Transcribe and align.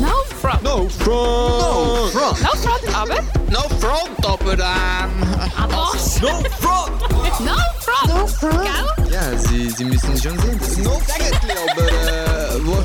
No 0.00 0.12
front. 0.40 0.62
No 0.62 0.88
front! 0.88 1.60
No 1.60 2.08
front! 2.12 2.42
No 2.42 2.48
front, 2.48 2.94
aber. 2.94 3.22
No 3.50 3.62
front, 3.80 4.26
aber 4.26 4.52
ähm... 4.52 5.10
Aber. 5.56 5.76
No 5.76 5.86
front! 5.94 7.00
No 7.40 7.56
front. 7.80 8.08
No 8.08 8.26
front. 8.26 8.62
Gell? 8.62 9.10
Ja, 9.10 9.38
Sie, 9.38 9.70
Sie 9.70 9.84
müssen 9.84 10.16
schon 10.16 10.38
sehen, 10.38 10.58
das 10.58 10.68
ist 10.68 10.78
No 10.78 11.00
eigentlich, 11.14 11.56
aber 11.70 11.86
äh... 11.88 12.66
Wo, 12.66 12.76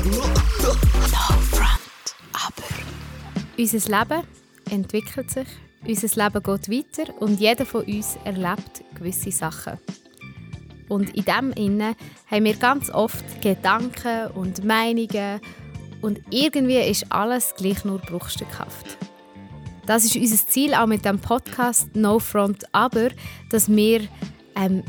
Unser 3.58 3.98
Leben 3.98 4.22
entwickelt 4.70 5.30
sich, 5.30 5.48
unser 5.86 6.24
Leben 6.24 6.42
geht 6.42 6.70
weiter 6.70 7.12
und 7.20 7.40
jeder 7.40 7.66
von 7.66 7.84
uns 7.84 8.16
erlebt 8.24 8.82
gewisse 8.94 9.30
Sachen. 9.30 9.78
Und 10.88 11.14
in 11.14 11.24
dem 11.24 11.52
Innen 11.52 11.94
haben 12.30 12.44
wir 12.44 12.54
ganz 12.54 12.90
oft 12.90 13.24
Gedanken 13.40 14.28
und 14.34 14.64
Meinungen 14.64 15.40
und 16.02 16.20
irgendwie 16.30 16.80
ist 16.80 17.10
alles 17.10 17.54
gleich 17.56 17.84
nur 17.84 17.98
bruchstückhaft. 17.98 18.98
Das 19.86 20.04
ist 20.04 20.16
unser 20.16 20.46
Ziel 20.46 20.74
auch 20.74 20.86
mit 20.86 21.04
dem 21.04 21.18
Podcast 21.18 21.96
No 21.96 22.18
Front, 22.18 22.64
aber 22.72 23.08
dass 23.50 23.68
wir 23.68 24.02
ähm, 24.54 24.84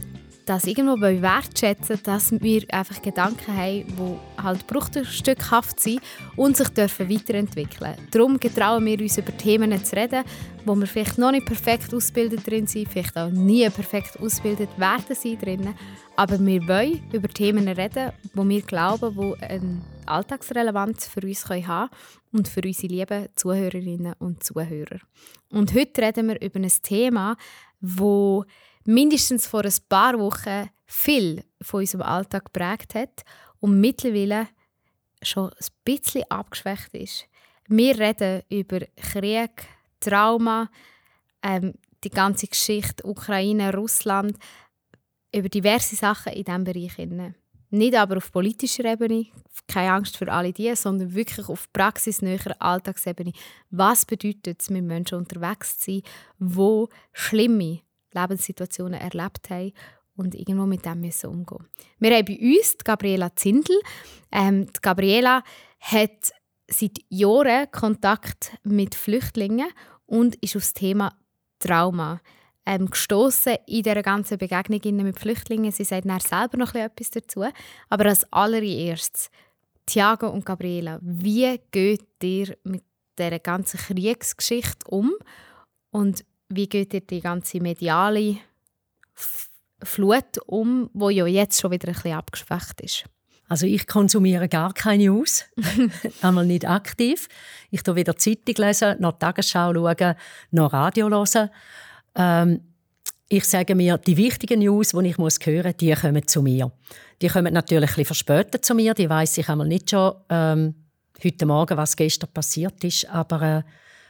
das 0.46 0.66
irgendwo 0.66 1.00
wertschätzen, 1.02 2.00
dass 2.04 2.32
wir 2.32 2.64
einfach 2.70 3.02
Gedanken 3.02 3.56
haben, 3.56 3.86
die 3.88 4.42
halt 4.44 4.68
bruchstückhaft 4.68 5.80
sind 5.80 6.02
und 6.36 6.58
sich 6.58 6.68
dürfen 6.70 7.10
weiterentwickeln. 7.10 7.96
Darum 8.12 8.40
getrauen 8.40 8.86
wir 8.86 9.00
uns 9.00 9.18
über 9.18 9.36
Themen 9.36 9.84
zu 9.84 9.96
reden, 9.96 10.24
wo 10.66 10.76
wir 10.76 10.88
vielleicht 10.88 11.18
noch 11.18 11.32
nicht 11.32 11.46
perfekt 11.46 11.94
ausgebildet 11.94 12.46
drin 12.46 12.68
sind, 12.68 12.90
vielleicht 12.90 13.18
auch 13.18 13.30
nie 13.30 13.68
perfekt 13.70 14.20
ausgebildet 14.20 14.70
werden 14.78 15.16
sie 15.16 15.38
drin, 15.38 15.74
aber 16.16 16.40
wir 16.40 16.68
wollen 16.68 17.02
über 17.12 17.30
Themen 17.30 17.68
reden, 17.68 18.12
wo 18.34 18.48
wir 18.48 18.62
glauben, 18.62 19.16
wo 19.16 19.36
eine 19.40 19.82
Alltagsrelevanz 20.08 21.08
für 21.08 21.22
uns 21.22 21.48
haben 21.50 21.64
können 21.64 21.90
und 22.32 22.48
für 22.48 22.62
unsere 22.64 22.94
lieben 22.94 23.28
Zuhörerinnen 23.36 24.14
und 24.20 24.44
Zuhörer. 24.44 25.00
Und 25.50 25.74
heute 25.74 26.02
reden 26.02 26.30
wir 26.30 26.42
über 26.42 26.60
ein 26.60 26.72
Thema, 26.82 27.36
wo 27.80 28.46
mindestens 28.86 29.48
vor 29.48 29.64
ein 29.64 29.74
paar 29.90 30.20
Wochen 30.20 30.70
viel 30.86 31.44
von 31.62 31.82
unserem 31.82 32.04
Alltag 32.04 32.46
geprägt 32.46 32.96
hat 32.96 33.24
und 33.60 33.80
mittlerweile 33.80 34.48
schon 35.22 35.50
ein 35.50 35.68
bisschen 35.84 36.30
abgeschwächt 36.30 36.94
ist. 36.94 37.26
Wir 37.68 37.98
reden 37.98 38.44
über 38.50 38.82
Krieg, 38.98 39.68
Trauma, 40.00 40.70
ähm, 41.42 41.74
die 42.04 42.10
ganze 42.10 42.48
Geschichte 42.48 43.06
Ukraine, 43.06 43.74
Russland, 43.74 44.38
über 45.34 45.50
diverse 45.50 45.96
Sachen 45.96 46.34
in 46.34 46.44
diesem 46.44 46.64
Bereich. 46.64 47.34
Nicht 47.74 47.96
aber 47.96 48.18
auf 48.18 48.32
politischer 48.32 48.86
Ebene, 48.86 49.26
keine 49.68 49.94
Angst 49.94 50.16
für 50.16 50.32
alle 50.32 50.54
die, 50.54 50.76
sondern 50.76 51.16
wirklich 51.16 51.50
auf 51.50 51.74
praxisnäher 51.74 52.56
Alltagsebene. 52.60 53.34
Was 53.72 54.06
bedeutet 54.06 54.62
es, 54.62 54.70
mit 54.70 54.84
Menschen 54.84 55.18
unterwegs 55.18 55.80
zu 55.80 55.92
sein, 55.92 56.04
die 56.38 56.86
schlimme 57.14 57.80
Lebenssituationen 58.12 59.02
erlebt 59.02 59.50
haben 59.50 59.72
und 60.16 60.36
irgendwo 60.36 60.68
mit 60.68 60.86
dem 60.86 61.02
müssen 61.02 61.32
umgehen. 61.32 61.66
Wir 61.98 62.16
haben 62.16 62.26
bei 62.26 62.38
uns 62.40 62.78
die 62.78 62.84
Gabriela 62.84 63.36
Zindel. 63.36 63.82
Ähm, 64.32 64.68
die 64.68 64.80
Gabriela 64.80 65.44
hat 65.80 66.32
seit 66.68 67.00
Jahren 67.10 67.72
Kontakt 67.72 68.56
mit 68.62 68.94
Flüchtlingen 68.94 69.72
und 70.06 70.36
ist 70.36 70.56
auf 70.56 70.62
das 70.62 70.74
Thema 70.74 71.18
Trauma 71.58 72.22
ähm, 72.66 72.90
gestoßen 72.90 73.58
in 73.68 73.84
dieser 73.84 74.02
ganzen 74.02 74.38
Begegnung 74.38 74.96
mit 75.04 75.20
Flüchtlingen. 75.20 75.72
Sie 75.72 75.84
sagt 75.84 76.08
dann 76.08 76.20
selber 76.20 76.58
noch 76.58 76.76
etwas 76.76 77.10
dazu. 77.10 77.46
Aber 77.90 78.06
als 78.06 78.32
allererstes, 78.32 79.30
Thiago 79.86 80.30
und 80.30 80.46
Gabriela, 80.46 81.00
wie 81.02 81.60
geht 81.72 82.08
ihr 82.24 82.56
mit 82.64 82.84
dieser 83.18 83.40
ganzen 83.40 83.80
Kriegsgeschichte 83.80 84.88
um? 84.90 85.14
Und 85.92 86.26
wie 86.50 86.68
geht 86.68 86.94
ihr 86.94 87.02
die 87.02 87.22
ganze 87.22 87.60
mediale 87.60 88.38
Flut 89.84 90.38
um, 90.46 90.90
wo 90.94 91.10
ja 91.10 91.28
jetzt 91.28 91.60
schon 91.60 91.72
wieder 91.72 91.90
ein 91.90 91.94
bisschen 91.94 92.14
abgeschwächt 92.14 92.82
ist? 92.82 93.06
Also 93.50 93.68
ich 93.68 93.88
konsumiere 93.88 94.48
gar 94.48 94.74
keine 94.74 95.06
News, 95.06 95.46
einmal 96.22 96.46
nicht 96.46 96.68
aktiv. 96.68 97.28
Ich 97.70 97.84
lese 97.84 97.96
weder 97.96 98.16
Zeitung 98.16 98.56
lesen, 98.56 98.96
noch 99.00 99.20
Tagesschau 99.20 99.74
schauen, 99.74 100.16
noch 100.52 100.74
Radio 100.74 101.10
hören. 101.10 101.50
Ähm, 102.16 102.62
ich 103.30 103.46
sage 103.46 103.74
mir, 103.74 103.98
die 103.98 104.18
wichtigen 104.18 104.60
News, 104.60 104.90
die 104.90 105.08
ich 105.08 105.18
muss 105.18 105.40
hören 105.44 105.66
muss, 105.66 105.78
die 105.78 105.94
kommen 105.94 106.28
zu 106.28 106.42
mir. 106.42 106.72
Die 107.22 107.28
kommen 107.28 107.54
natürlich 107.54 107.90
ein 107.92 107.96
bisschen 107.96 108.06
verspätet 108.06 108.66
zu 108.66 108.76
mir. 108.76 108.94
Die 108.94 109.10
weiß 109.10 109.38
ich 109.40 109.50
einmal 109.50 109.68
nicht 109.68 109.90
schon 109.90 110.14
ähm, 110.30 110.76
heute 111.24 111.46
Morgen, 111.46 111.78
was 111.78 111.96
gestern 111.96 112.32
passiert 112.32 112.84
ist. 112.84 113.10
Aber 113.10 113.42
äh, 113.42 113.64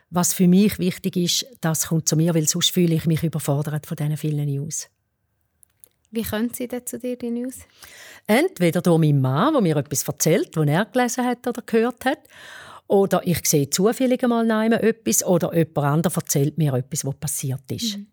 was 0.10 0.34
für 0.34 0.48
mich 0.48 0.78
wichtig 0.78 1.16
ist, 1.16 1.46
das 1.62 1.88
kommt 1.88 2.08
zu 2.08 2.16
mir, 2.16 2.36
weil 2.36 2.48
sonst 2.48 2.72
fühle 2.72 2.96
ich 2.96 3.06
mich 3.06 3.24
überfordert 3.24 3.86
von 3.86 3.96
diesen 3.96 4.18
vielen 4.18 4.48
News. 4.48 4.90
Wie 6.12 6.22
können 6.22 6.54
Sie 6.54 6.68
denn 6.68 6.86
zu 6.86 7.00
dir, 7.00 7.18
die 7.18 7.32
News? 7.32 7.60
Entweder 8.28 8.82
durch 8.82 9.00
meinen 9.00 9.22
Mann, 9.22 9.54
der 9.54 9.62
mir 9.62 9.78
etwas 9.78 10.08
erzählt, 10.08 10.56
was 10.56 10.68
er 10.68 10.86
gelesen 10.86 11.26
hat 11.26 11.48
oder 11.48 11.64
gehört 11.66 12.06
hat, 12.06 12.20
oder 12.94 13.26
ich 13.26 13.44
sehe 13.48 13.68
zufällig 13.72 14.22
mal 14.22 14.72
etwas, 14.74 15.26
oder 15.26 15.52
jemand 15.56 15.78
anderes 15.80 16.16
erzählt 16.16 16.60
mir 16.60 16.76
etwas, 16.76 17.04
was 17.04 17.16
passiert 17.16 17.72
ist. 17.72 17.98
Mhm. 17.98 18.06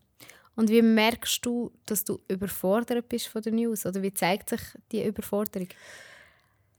Und 0.56 0.70
wie 0.70 0.80
merkst 0.80 1.44
du, 1.44 1.70
dass 1.84 2.02
du 2.02 2.18
überfordert 2.28 3.06
bist 3.06 3.28
von 3.28 3.42
der 3.42 3.52
News? 3.52 3.84
Oder 3.84 4.00
wie 4.00 4.14
zeigt 4.14 4.48
sich 4.48 4.60
die 4.90 5.04
Überforderung? 5.04 5.68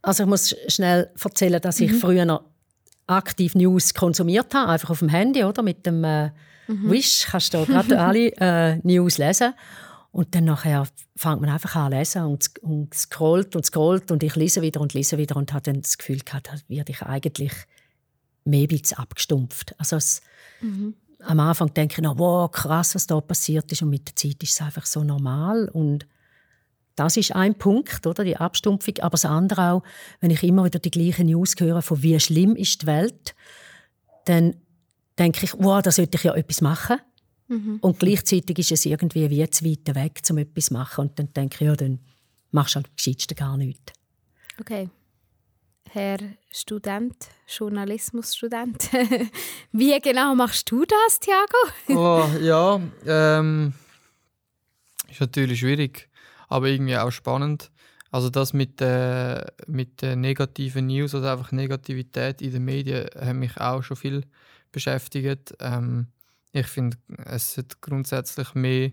Also 0.01 0.23
ich 0.23 0.29
muss 0.29 0.56
schnell 0.67 1.12
erzählen, 1.23 1.62
dass 1.62 1.79
ich 1.79 1.91
mhm. 1.91 1.97
früher 1.97 2.25
noch 2.25 2.44
aktiv 3.06 3.53
News 3.53 3.94
konsumiert 3.94 4.51
habe, 4.56 4.72
einfach 4.72 4.89
auf 4.89 5.00
dem 5.00 5.09
Handy, 5.09 5.44
oder? 5.44 5.62
Mit 5.62 5.85
dem 5.85 6.03
äh, 6.03 6.31
mhm. 6.68 6.89
Wish 6.89 7.28
kannst 7.29 7.53
du 7.53 7.63
gerade 7.68 8.00
alle 8.03 8.31
äh, 8.38 8.78
News 8.78 9.19
lesen. 9.19 9.53
Und 10.12 10.33
dann 10.33 10.45
nachher 10.45 10.88
fängt 11.16 11.41
man 11.41 11.51
einfach 11.51 11.75
an 11.75 11.91
zu 11.91 11.97
lesen 12.00 12.23
und, 12.23 12.63
und 12.63 12.95
scrollt 12.95 13.56
und 13.56 13.63
scrollt 13.63 14.12
und 14.12 14.23
ich 14.23 14.35
lese 14.35 14.63
wieder 14.63 14.81
und 14.81 14.95
lese 14.95 15.19
wieder 15.19 15.35
und 15.35 15.53
habe 15.53 15.72
dann 15.72 15.83
das 15.83 16.00
Gefühl 16.00 16.19
gehabt, 16.19 16.47
da 16.47 16.53
werde 16.68 16.91
ich 16.91 17.03
eigentlich 17.03 17.53
mehr 18.44 18.68
abgestumpft. 18.96 19.75
Also 19.78 19.97
es, 19.97 20.22
mhm. 20.62 20.96
am 21.19 21.40
Anfang 21.40 21.74
denke 21.74 21.96
ich 21.96 22.02
noch, 22.02 22.18
wow, 22.18 22.50
krass, 22.52 22.96
was 22.96 23.07
da 23.07 23.19
passiert 23.22 23.72
ist 23.72 23.81
und 23.81 23.90
mit 23.90 24.07
der 24.07 24.16
Zeit 24.16 24.41
ist 24.44 24.53
es 24.53 24.62
einfach 24.62 24.85
so 24.85 25.03
normal 25.03 25.69
und 25.69 26.06
das 26.96 27.18
ist 27.18 27.34
ein 27.35 27.56
Punkt, 27.56 28.06
oder, 28.06 28.24
die 28.24 28.38
Abstumpfung. 28.38 29.00
Aber 29.00 29.12
das 29.12 29.25
andere 29.25 29.72
auch, 29.72 29.84
wenn 30.19 30.30
ich 30.30 30.44
immer 30.44 30.66
wieder 30.66 30.80
die 30.80 30.91
gleichen 30.91 31.28
News 31.28 31.56
höre, 31.57 31.81
von 31.81 32.03
wie 32.03 32.19
schlimm 32.19 32.56
ist 32.56 32.81
die 32.81 32.88
Welt, 32.88 33.34
dann 34.25 34.56
denke 35.18 35.46
ich, 35.46 35.53
wow, 35.57 35.81
da 35.81 35.91
sollte 35.91 36.18
ich 36.18 36.24
ja 36.24 36.35
etwas 36.35 36.62
machen. 36.62 36.97
Mhm. 37.47 37.80
Und 37.81 38.00
gleichzeitig 38.00 38.59
ist 38.59 38.72
es 38.72 38.85
irgendwie 38.85 39.30
wie 39.30 39.50
zu 39.50 39.66
weit 39.66 39.96
weg, 39.96 40.22
um 40.30 40.38
etwas 40.38 40.66
zu 40.66 40.74
machen. 40.74 41.01
Und 41.01 41.19
dann 41.19 41.34
denke 41.34 41.56
ich, 41.56 41.62
ja, 41.62 41.75
dann 41.75 42.00
machst 42.51 42.75
du 42.75 42.78
halt 42.78 42.96
gescheitsten 42.96 43.35
gar 43.35 43.57
nichts. 43.57 43.94
Okay. 44.59 44.90
Herr 45.94 46.19
Student, 46.50 47.16
Journalismusstudent, 47.47 48.90
wie 49.72 50.00
genau 50.00 50.35
machst 50.35 50.72
du 50.72 50.85
das, 50.85 51.19
Thiago? 51.19 51.57
oh, 51.90 52.40
ja, 52.40 52.79
ähm, 53.06 53.74
ist 55.09 55.19
natürlich 55.19 55.59
schwierig 55.59 56.09
aber 56.51 56.68
irgendwie 56.68 56.97
auch 56.97 57.12
spannend. 57.12 57.72
Also 58.12 58.30
das 58.30 58.51
mit, 58.51 58.81
äh, 58.81 59.46
mit 59.68 60.03
äh, 60.03 60.18
negativen 60.18 60.88
News 60.88 61.16
oder 61.16 61.31
einfach 61.31 61.53
Negativität 61.53 62.41
in 62.41 62.51
den 62.51 62.66
Medien 62.66 63.07
hat 63.16 63.35
mich 63.35 63.57
auch 63.57 63.84
schon 63.84 63.96
viel 63.96 64.25
beschäftigt. 64.74 65.56
Ähm, 65.59 66.07
ich 66.51 66.68
finde, 66.68 66.97
es 67.24 67.53
sollte 67.53 67.78
grundsätzlich 67.80 68.53
mehr 68.53 68.91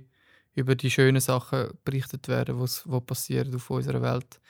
über 0.55 0.77
die 0.77 0.91
schönen 0.91 1.21
Sachen 1.21 1.71
berichtet 1.85 2.29
werden, 2.29 2.61
was 2.61 2.85
passiert 3.07 3.53
auf 3.53 3.69
unserer 3.71 4.03
Welt. 4.03 4.41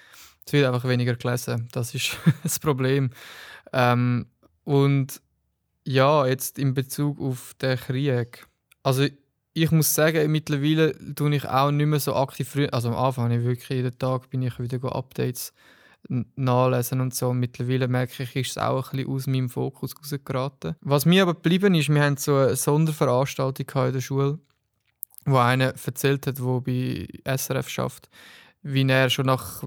Es 0.49 0.55
wird 0.55 0.65
einfach 0.65 0.89
weniger 0.89 1.15
gelesen. 1.15 1.69
Das 1.73 1.95
ist 1.95 2.17
das 2.43 2.59
Problem. 2.59 3.11
Ähm, 3.75 4.29
und 4.65 5.21
ja, 5.85 6.27
jetzt 6.27 6.59
in 6.59 6.73
Bezug 6.73 7.21
auf 7.21 7.53
den 7.61 7.77
Krieg. 7.77 8.47
Also 8.83 9.07
ich 9.53 9.71
muss 9.71 9.95
sagen, 9.95 10.33
mittlerweile 10.33 10.95
tue 11.15 11.37
ich 11.37 11.47
auch 11.47 11.71
nicht 11.71 11.85
mehr 11.85 12.01
so 12.01 12.15
aktiv. 12.15 12.57
Also 12.73 12.89
am 12.89 12.97
Anfang 12.97 13.25
habe 13.25 13.35
ich 13.35 13.45
wirklich 13.45 13.69
jeden 13.69 13.99
Tag 13.99 14.31
bin 14.31 14.41
ich 14.41 14.59
wieder 14.59 14.97
Updates 14.97 15.53
nachlesen 16.09 17.03
und 17.03 17.15
so. 17.15 17.29
Und 17.29 17.41
mittlerweile 17.41 17.87
merke 17.87 18.23
ich, 18.23 18.35
ist 18.35 18.53
es 18.53 18.57
auch 18.57 18.95
ein 18.95 18.97
bisschen 18.97 19.13
aus 19.13 19.27
meinem 19.27 19.51
Fokus 19.51 19.95
rausgeraten. 19.99 20.77
Was 20.81 21.05
mir 21.05 21.25
aber 21.25 21.35
geblieben 21.35 21.75
ist, 21.75 21.91
wir 21.91 22.03
haben 22.03 22.17
so 22.17 22.37
eine 22.37 22.57
Sonderveranstaltung 22.57 23.67
in 23.85 23.93
der 23.93 24.01
Schule, 24.01 24.39
wo 25.27 25.37
einer 25.37 25.75
erzählt 25.85 26.27
hat, 26.27 26.39
der 26.39 26.61
bei 26.63 27.07
SRF 27.37 27.69
schafft, 27.69 28.09
wie 28.63 28.89
er 28.89 29.11
schon 29.11 29.27
nach 29.27 29.63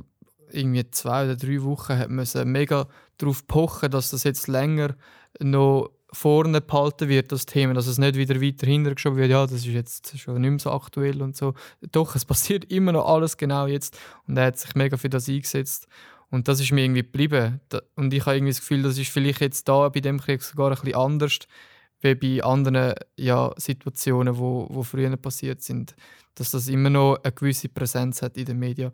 irgendwie 0.53 0.89
zwei 0.92 1.25
oder 1.25 1.36
drei 1.36 1.62
Wochen 1.63 1.98
hat 1.98 2.09
mega 2.45 2.88
darauf 3.18 3.48
pochen, 3.48 3.92
dass 3.92 4.12
das 4.12 4.24
jetzt 4.24 4.48
länger 4.48 4.95
noch 5.39 5.92
vorne 6.13 6.59
behalten 6.59 7.07
wird, 7.07 7.31
das 7.31 7.45
Thema, 7.45 7.74
dass 7.74 7.88
es 7.88 7.98
nicht 7.98 8.15
wieder 8.15 8.42
weiter 8.42 8.68
hintergeschoben 8.68 9.18
wird, 9.18 9.31
ja, 9.31 9.45
das 9.45 9.65
ist 9.65 9.68
jetzt 9.68 10.19
schon 10.19 10.42
nicht 10.42 10.50
mehr 10.50 10.59
so 10.59 10.71
aktuell 10.71 11.21
und 11.21 11.36
so. 11.38 11.53
Doch, 11.92 12.15
es 12.15 12.25
passiert 12.25 12.65
immer 12.65 12.92
noch 12.92 13.06
alles 13.06 13.38
genau 13.38 13.65
jetzt 13.68 13.98
und 14.27 14.38
er 14.38 14.48
hat 14.48 14.57
sich 14.57 14.75
mega 14.75 14.98
für 14.98 15.09
das 15.09 15.30
eingesetzt 15.30 15.88
Und 16.30 16.48
das 16.48 16.59
ist 16.59 16.71
mir 16.71 16.83
irgendwie 16.83 17.04
geblieben. 17.04 17.62
Und 17.95 18.13
ich 18.13 18.25
habe 18.25 18.36
irgendwie 18.36 18.51
das 18.51 18.59
Gefühl, 18.59 18.83
das 18.83 18.97
ist 18.97 19.09
vielleicht 19.09 19.42
jetzt 19.42 19.68
da 19.69 19.88
bei 19.89 20.01
dem 20.01 20.19
Krieg 20.19 20.42
sogar 20.42 20.71
ein 20.71 20.77
bisschen 20.81 20.95
anders, 20.95 21.39
wie 22.01 22.15
bei 22.15 22.44
anderen 22.44 22.94
ja, 23.15 23.54
Situationen, 23.57 24.38
wo, 24.38 24.68
wo 24.69 24.83
früher 24.83 25.15
passiert 25.18 25.62
sind. 25.62 25.95
Dass 26.36 26.51
das 26.51 26.68
immer 26.68 26.89
noch 26.89 27.19
eine 27.24 27.31
gewisse 27.31 27.69
Präsenz 27.69 28.21
hat 28.21 28.38
in 28.38 28.45
den 28.45 28.59
Medien, 28.59 28.92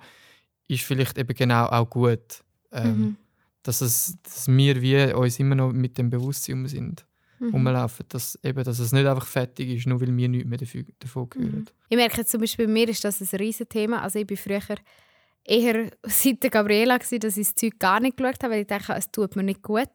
ist 0.68 0.84
vielleicht 0.84 1.18
eben 1.18 1.34
genau 1.36 1.66
auch 1.66 1.90
gut. 1.90 2.44
Ähm, 2.72 3.00
Mhm. 3.00 3.16
dass, 3.64 3.82
es, 3.82 4.18
dass 4.24 4.48
wir 4.48 4.82
wie 4.82 5.14
uns 5.14 5.40
immer 5.40 5.56
noch 5.56 5.72
mit 5.74 5.98
dem 5.98 6.10
Bewusstsein 6.10 6.68
sind, 6.68 7.06
Mhm. 7.40 7.50
rumlaufen, 7.52 8.06
dass, 8.10 8.38
eben, 8.44 8.64
dass 8.64 8.80
es 8.80 8.92
nicht 8.94 9.06
einfach 9.06 9.26
fertig 9.28 9.70
ist, 9.70 9.86
nur 9.88 10.00
weil 10.02 10.16
wir 10.16 10.28
nichts 10.30 10.48
mehr 10.50 10.58
dafür, 10.58 10.84
davon 11.00 11.30
hören. 11.36 11.70
Ich 11.90 11.96
merke 11.98 12.18
jetzt 12.18 12.32
zum 12.32 12.42
Beispiel, 12.42 12.66
bei 12.68 12.72
mir 12.74 12.90
ist 12.90 13.04
das 13.04 13.22
ein 13.22 13.38
riesen 13.40 13.68
Thema. 13.70 14.02
Also 14.02 14.20
ich 14.20 14.26
bin 14.28 14.38
früher 14.38 14.62
eher 15.44 15.92
seit 16.04 16.44
der 16.44 16.50
Gabriela, 16.50 16.98
gewesen, 16.98 17.20
dass 17.20 17.38
ich 17.38 17.48
das 17.48 17.56
Zeug 17.56 17.80
gar 17.80 18.00
nicht 18.00 18.18
geschaut 18.18 18.42
habe, 18.44 18.54
weil 18.54 18.62
ich 18.62 18.68
dachte, 18.68 18.94
es 18.94 19.12
tut 19.12 19.36
mir 19.36 19.44
nicht 19.44 19.62
gut. 19.62 19.90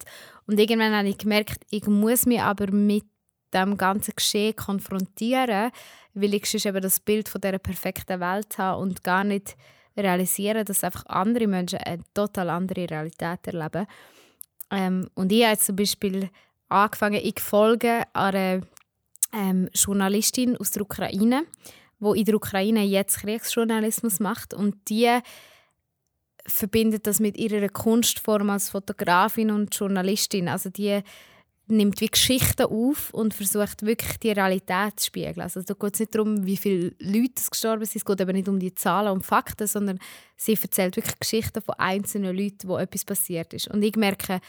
Und 0.46 0.58
irgendwann 0.60 0.94
habe 0.94 1.08
ich 1.08 1.18
gemerkt, 1.18 1.64
ich 1.70 1.86
muss 1.86 2.26
mich 2.26 2.40
aber 2.40 2.70
mit 2.70 3.04
dem 3.52 3.76
ganzen 3.76 4.14
Geschehen 4.16 4.54
konfrontieren, 4.56 5.70
weil 6.14 6.34
ich 6.34 6.46
sonst 6.46 6.66
eben 6.66 6.80
das 6.80 7.00
Bild 7.00 7.28
von 7.28 7.40
dieser 7.40 7.58
perfekten 7.58 8.20
Welt 8.20 8.56
habe 8.58 8.80
und 8.80 9.02
gar 9.04 9.24
nicht 9.24 9.56
realisieren, 9.96 10.64
dass 10.64 10.84
einfach 10.84 11.06
andere 11.06 11.46
Menschen 11.46 11.78
eine 11.80 12.02
total 12.14 12.50
andere 12.50 12.88
Realität 12.88 13.46
erleben. 13.46 13.86
Ähm, 14.70 15.08
und 15.14 15.32
ich 15.32 15.42
habe 15.42 15.52
jetzt 15.52 15.66
zum 15.66 15.76
Beispiel 15.76 16.30
angefangen, 16.68 17.20
ich 17.22 17.40
folge 17.40 18.04
einer 18.12 18.62
ähm, 19.32 19.68
Journalistin 19.74 20.56
aus 20.56 20.70
der 20.70 20.82
Ukraine, 20.82 21.44
wo 22.00 22.14
in 22.14 22.24
der 22.24 22.36
Ukraine 22.36 22.82
jetzt 22.84 23.20
Kriegsjournalismus 23.20 24.20
macht 24.20 24.54
und 24.54 24.76
die 24.88 25.18
verbindet 26.46 27.06
das 27.06 27.20
mit 27.20 27.36
ihrer 27.36 27.68
Kunstform 27.68 28.50
als 28.50 28.70
Fotografin 28.70 29.50
und 29.50 29.74
Journalistin. 29.74 30.48
Also 30.48 30.70
die 30.70 31.02
nimmt 31.66 32.00
wie 32.00 32.08
Geschichten 32.08 32.64
auf 32.64 33.14
und 33.14 33.34
versucht 33.34 33.82
wirklich 33.86 34.18
die 34.18 34.32
Realität 34.32 34.98
zu 34.98 35.06
spiegeln. 35.06 35.40
Also 35.40 35.62
da 35.62 35.74
geht 35.74 35.94
es 35.94 36.00
nicht 36.00 36.14
darum, 36.14 36.44
wie 36.44 36.56
viele 36.56 36.92
Leute 36.98 37.34
es 37.36 37.50
gestorben 37.50 37.84
sind, 37.84 37.96
es 37.96 38.04
geht 38.04 38.20
eben 38.20 38.32
nicht 38.32 38.48
um 38.48 38.58
die 38.58 38.74
Zahlen 38.74 39.12
und 39.12 39.24
Fakten, 39.24 39.66
sondern 39.66 39.98
sie 40.36 40.58
erzählt 40.60 40.96
wirklich 40.96 41.18
Geschichten 41.18 41.62
von 41.62 41.76
einzelnen 41.78 42.36
Leuten, 42.36 42.68
wo 42.68 42.76
etwas 42.76 43.04
passiert 43.04 43.54
ist. 43.54 43.68
Und 43.68 43.82
ich 43.82 43.96
merke, 43.96 44.40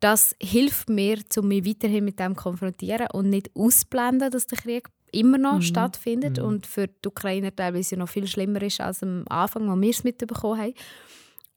das 0.00 0.36
hilft 0.40 0.88
mir, 0.88 1.18
um 1.36 1.48
mich 1.48 1.66
weiterhin 1.66 2.04
mit 2.04 2.20
dem 2.20 2.36
zu 2.36 2.42
konfrontieren 2.42 3.08
und 3.12 3.30
nicht 3.30 3.50
ausblenden, 3.54 4.30
dass 4.30 4.46
der 4.46 4.58
Krieg 4.58 4.88
immer 5.10 5.38
noch 5.38 5.62
stattfindet 5.62 6.38
und 6.38 6.66
für 6.66 6.86
die 6.86 7.08
Ukrainer 7.08 7.54
teilweise 7.54 7.96
noch 7.96 8.08
viel 8.08 8.26
schlimmer 8.26 8.62
ist 8.62 8.80
als 8.80 9.02
am 9.02 9.24
Anfang, 9.28 9.68
als 9.70 9.80
wir 9.80 9.90
es 9.90 10.04
mitbekommen 10.04 10.60
haben. 10.60 10.74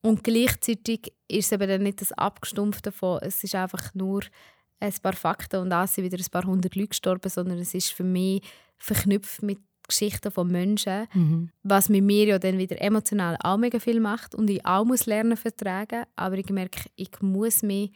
Und 0.01 0.23
gleichzeitig 0.23 1.13
ist 1.27 1.45
es 1.45 1.51
eben 1.51 1.67
dann 1.67 1.83
nicht 1.83 2.01
das 2.01 2.11
Abgestumpfte 2.13 2.91
davon, 2.91 3.19
es 3.21 3.43
ist 3.43 3.53
einfach 3.55 3.93
nur 3.93 4.21
ein 4.81 4.93
paar 5.01 5.13
Fakten 5.13 5.61
und 5.61 5.69
dann 5.69 5.87
sind 5.87 6.03
wieder 6.03 6.17
ein 6.17 6.31
paar 6.31 6.43
hundert 6.43 6.75
Leute 6.75 6.89
gestorben, 6.89 7.29
sondern 7.29 7.59
es 7.59 7.73
ist 7.73 7.93
für 7.93 8.03
mich 8.03 8.41
verknüpft 8.77 9.43
mit 9.43 9.59
Geschichten 9.87 10.31
von 10.31 10.47
Menschen, 10.47 11.07
was 11.63 11.89
mit 11.89 12.03
mir 12.03 12.25
ja 12.25 12.39
dann 12.39 12.57
wieder 12.57 12.81
emotional 12.81 13.37
auch 13.43 13.57
mega 13.57 13.79
viel 13.79 13.99
macht 13.99 14.33
und 14.35 14.49
ich 14.49 14.65
auch 14.65 14.85
muss 14.85 15.05
lernen 15.05 15.37
vertragen, 15.37 16.05
aber 16.15 16.37
ich 16.37 16.49
merke, 16.49 16.89
ich 16.95 17.11
muss 17.21 17.61
mich 17.61 17.91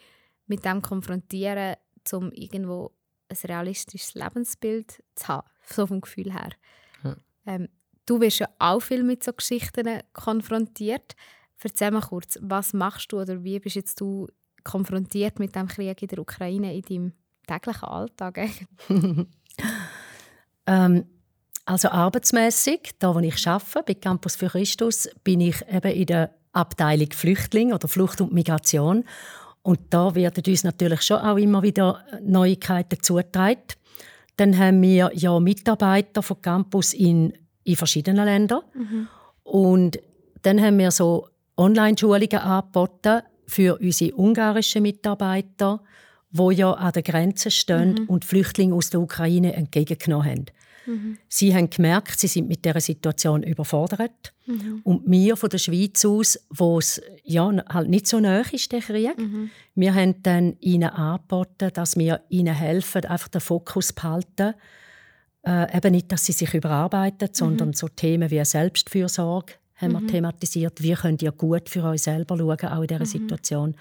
mit 0.48 0.66
dem 0.66 0.82
konfrontieren, 0.82 1.76
um 2.12 2.32
irgendwo 2.32 2.92
ein 3.30 3.38
realistisches 3.46 4.14
Lebensbild 4.14 5.04
zu 5.16 5.28
haben, 5.28 5.48
so 5.66 5.88
vom 5.88 6.02
Gefühl 6.02 6.34
her. 6.34 6.50
Ja. 7.04 7.16
Ähm, 7.46 7.70
du 8.06 8.20
wirst 8.20 8.40
ja 8.40 8.48
auch 8.60 8.81
viel 8.81 9.04
mit 9.04 9.24
so 9.24 9.34
Geschichten 9.34 10.02
konfrontiert. 10.14 11.16
Erzähl 11.60 11.90
mal 11.90 12.02
kurz, 12.02 12.38
was 12.42 12.74
machst 12.74 13.12
du 13.12 13.22
oder 13.22 13.44
wie 13.44 13.60
bist 13.60 13.76
jetzt 13.76 14.00
du 14.00 14.28
konfrontiert 14.66 15.40
mit 15.40 15.56
dem 15.56 15.68
Krieg 15.68 16.02
in 16.02 16.08
der 16.10 16.20
Ukraine 16.20 16.76
in 16.76 16.82
deinem 16.82 17.14
täglichen 17.48 17.88
Alltag? 17.88 18.50
Ähm, 20.68 21.06
also 21.66 21.90
arbeitsmäßig, 21.90 22.96
da 23.00 23.14
wo 23.14 23.20
ich 23.20 23.48
arbeite, 23.48 23.84
bei 23.86 23.94
Campus 23.94 24.36
für 24.36 24.48
Christus, 24.48 25.10
bin 25.24 25.42
ich 25.42 25.64
eben 25.72 25.92
in 25.92 26.06
der 26.06 26.32
Abteilung 26.54 27.12
Flüchtling 27.12 27.74
oder 27.74 27.88
Flucht 27.88 28.22
und 28.22 28.34
Migration. 28.34 29.04
Und 29.62 29.80
da 29.90 30.14
werden 30.14 30.44
uns 30.48 30.64
natürlich 30.64 31.02
schon 31.02 31.18
auch 31.18 31.38
immer 31.38 31.64
wieder 31.64 32.04
Neuigkeiten 32.22 33.02
zugetragen. 33.02 33.62
Dann 34.38 34.58
haben 34.58 34.82
wir 34.82 35.12
ja 35.14 35.40
Mitarbeiter 35.40 36.22
von 36.22 36.42
Campus 36.42 36.94
in, 36.94 37.34
in 37.64 37.76
verschiedenen 37.76 38.26
Ländern. 38.26 38.62
Und 39.44 40.00
dann 40.44 40.62
haben 40.62 40.78
wir 40.78 40.92
so 40.92 41.30
Online-Schulungen 41.58 42.40
angeboten 42.40 43.22
für 43.47 43.80
unsere 43.80 44.15
ungarischen 44.15 44.83
Mitarbeiter, 44.83 45.81
die 46.31 46.56
ja 46.56 46.71
an 46.74 46.92
der 46.92 47.03
Grenze 47.03 47.51
stehen 47.51 48.07
und 48.07 48.25
Flüchtlinge 48.25 48.75
aus 48.75 48.89
der 48.89 49.00
Ukraine 49.00 49.53
entgegengenommen 49.53 50.30
haben. 50.30 50.45
Sie 51.27 51.56
haben 51.56 51.69
gemerkt, 51.69 52.19
sie 52.19 52.27
sind 52.27 52.47
mit 52.47 52.63
dieser 52.63 52.80
Situation 52.80 53.44
überfordert. 53.44 54.33
Und 54.83 55.01
wir 55.07 55.36
von 55.36 55.50
der 55.50 55.57
Schweiz 55.57 56.06
aus, 56.06 56.39
wo 56.50 56.77
es 56.77 57.01
ja, 57.24 57.51
halt 57.69 57.89
nicht 57.89 58.07
so 58.07 58.19
nahe 58.19 58.45
ist, 58.51 58.71
der 58.71 58.81
Krieg, 58.81 59.18
wir 59.74 59.95
haben 59.95 60.21
dann 60.21 60.57
ihnen 60.59 60.89
angeboten, 60.89 61.71
dass 61.74 61.97
wir 61.97 62.21
ihnen 62.30 62.53
helfen, 62.53 63.06
einfach 63.06 63.30
den 63.30 63.42
Fokus 63.42 63.88
zu 63.88 63.95
behalten. 63.95 64.53
Äh, 65.44 65.77
eben 65.77 65.92
nicht, 65.92 66.12
dass 66.12 66.25
sie 66.25 66.31
sich 66.31 66.53
überarbeiten, 66.53 67.30
sondern 67.31 67.74
so 67.74 67.88
Themen 67.88 68.31
wie 68.31 68.44
Selbstfürsorge 68.44 69.53
haben 69.75 69.94
wir 69.94 70.07
thematisiert. 70.07 70.81
Wie 70.81 70.94
könnt 70.94 71.22
ihr 71.22 71.31
gut 71.31 71.69
für 71.69 71.83
euch 71.83 72.04
selber 72.04 72.38
schauen, 72.38 72.69
auch 72.69 72.81
in 72.81 72.88
dieser 72.88 73.06
Situation. 73.06 73.75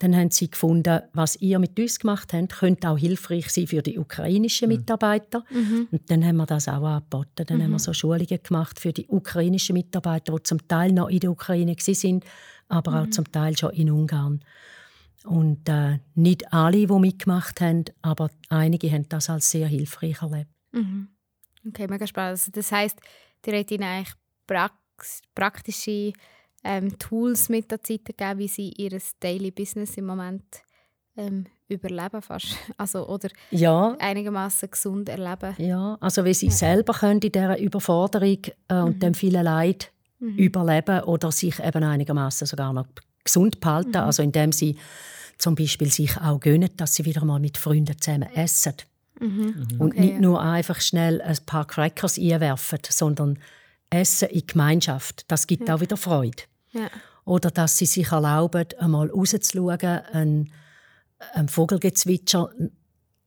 Dann 0.00 0.14
haben 0.14 0.30
sie 0.30 0.50
gefunden, 0.50 1.00
was 1.12 1.36
ihr 1.36 1.58
mit 1.58 1.78
uns 1.78 1.98
gemacht 1.98 2.32
habt, 2.32 2.52
könnte 2.52 2.88
auch 2.88 2.98
hilfreich 2.98 3.50
sein 3.50 3.66
für 3.66 3.82
die 3.82 3.98
ukrainischen 3.98 4.68
Mitarbeiter. 4.68 5.44
Und 5.90 6.10
dann 6.10 6.24
haben 6.24 6.36
wir 6.36 6.46
das 6.46 6.68
auch 6.68 6.84
angeboten. 6.84 7.44
Dann 7.46 7.62
haben 7.62 7.72
wir 7.72 7.78
so 7.80 7.92
Schulungen 7.92 8.42
gemacht 8.42 8.78
für 8.78 8.92
die 8.92 9.06
ukrainischen 9.08 9.74
Mitarbeiter, 9.74 10.34
die 10.36 10.42
zum 10.44 10.66
Teil 10.68 10.92
noch 10.92 11.08
in 11.08 11.20
der 11.20 11.30
Ukraine 11.30 11.74
sind, 11.78 12.24
aber 12.68 13.02
auch 13.02 13.10
zum 13.10 13.30
Teil 13.32 13.56
schon 13.56 13.70
in 13.70 13.90
Ungarn. 13.90 14.44
Und 15.24 15.68
äh, 15.68 15.98
nicht 16.14 16.52
alle, 16.52 16.86
die 16.86 16.92
mitgemacht 16.92 17.60
haben, 17.60 17.84
aber 18.02 18.30
einige 18.48 18.90
haben 18.90 19.08
das 19.08 19.28
als 19.28 19.50
sehr 19.50 19.66
hilfreich 19.66 20.22
erlebt. 20.22 20.50
Okay, 21.66 21.88
mega 21.88 22.06
spannend. 22.06 22.38
Also 22.38 22.52
das 22.52 22.70
heisst, 22.70 23.00
ihr 23.44 23.58
habt 23.58 23.70
ihnen 23.72 23.82
eigentlich 23.82 24.14
prax 24.46 24.74
praktische 25.34 26.12
ähm, 26.64 26.98
Tools 26.98 27.48
mit 27.48 27.70
der 27.70 27.82
Zeit 27.82 28.04
gegeben, 28.04 28.38
wie 28.38 28.48
sie 28.48 28.70
ihr 28.70 28.98
Daily 29.20 29.50
Business 29.50 29.96
im 29.96 30.06
Moment 30.06 30.44
ähm, 31.16 31.46
überleben 31.68 32.22
fast. 32.22 32.48
Also, 32.76 33.06
oder 33.08 33.28
Ja, 33.50 33.96
einigermaßen 33.98 34.70
gesund 34.70 35.08
erleben. 35.08 35.54
Ja, 35.58 35.96
also 36.00 36.24
wie 36.24 36.34
sie 36.34 36.50
selber 36.50 36.92
können 36.92 37.20
in 37.20 37.32
dieser 37.32 37.58
Überforderung 37.58 38.38
äh, 38.68 38.74
und 38.74 39.02
dem 39.02 39.14
vielen 39.14 39.44
Leid 39.44 39.92
überleben 40.20 41.04
oder 41.04 41.30
sich 41.30 41.60
eben 41.60 41.84
einigermaßen 41.84 42.46
sogar 42.46 42.72
noch 42.72 42.86
gesund 43.22 43.60
behalten, 43.60 43.96
also 43.96 44.22
indem 44.22 44.50
sie 44.50 44.76
zum 45.38 45.54
Beispiel 45.54 45.90
sich 45.90 46.20
auch 46.20 46.40
gönnen, 46.40 46.70
dass 46.76 46.96
sie 46.96 47.04
wieder 47.04 47.24
mal 47.24 47.38
mit 47.38 47.56
Freunden 47.56 48.00
zusammen 48.00 48.28
essen. 48.34 48.74
Und 49.20 49.80
Okay, 49.80 50.00
nicht 50.00 50.14
ja. 50.14 50.20
nur 50.20 50.40
einfach 50.40 50.80
schnell 50.80 51.20
ein 51.20 51.36
paar 51.46 51.66
Crackers 51.66 52.18
einwerfen, 52.18 52.78
sondern 52.88 53.38
Essen 53.90 54.28
in 54.28 54.46
Gemeinschaft. 54.46 55.24
Das 55.28 55.46
gibt 55.46 55.70
auch 55.70 55.80
wieder 55.80 55.96
Freude. 55.96 56.42
Ja. 56.72 56.88
Oder 57.24 57.50
dass 57.50 57.76
sie 57.76 57.86
sich 57.86 58.10
erlauben, 58.10 58.66
einmal 58.78 59.10
rauszuschauen, 59.10 60.00
ein, 60.12 60.50
ein 61.34 61.48
Vogelgezwitscher 61.48 62.50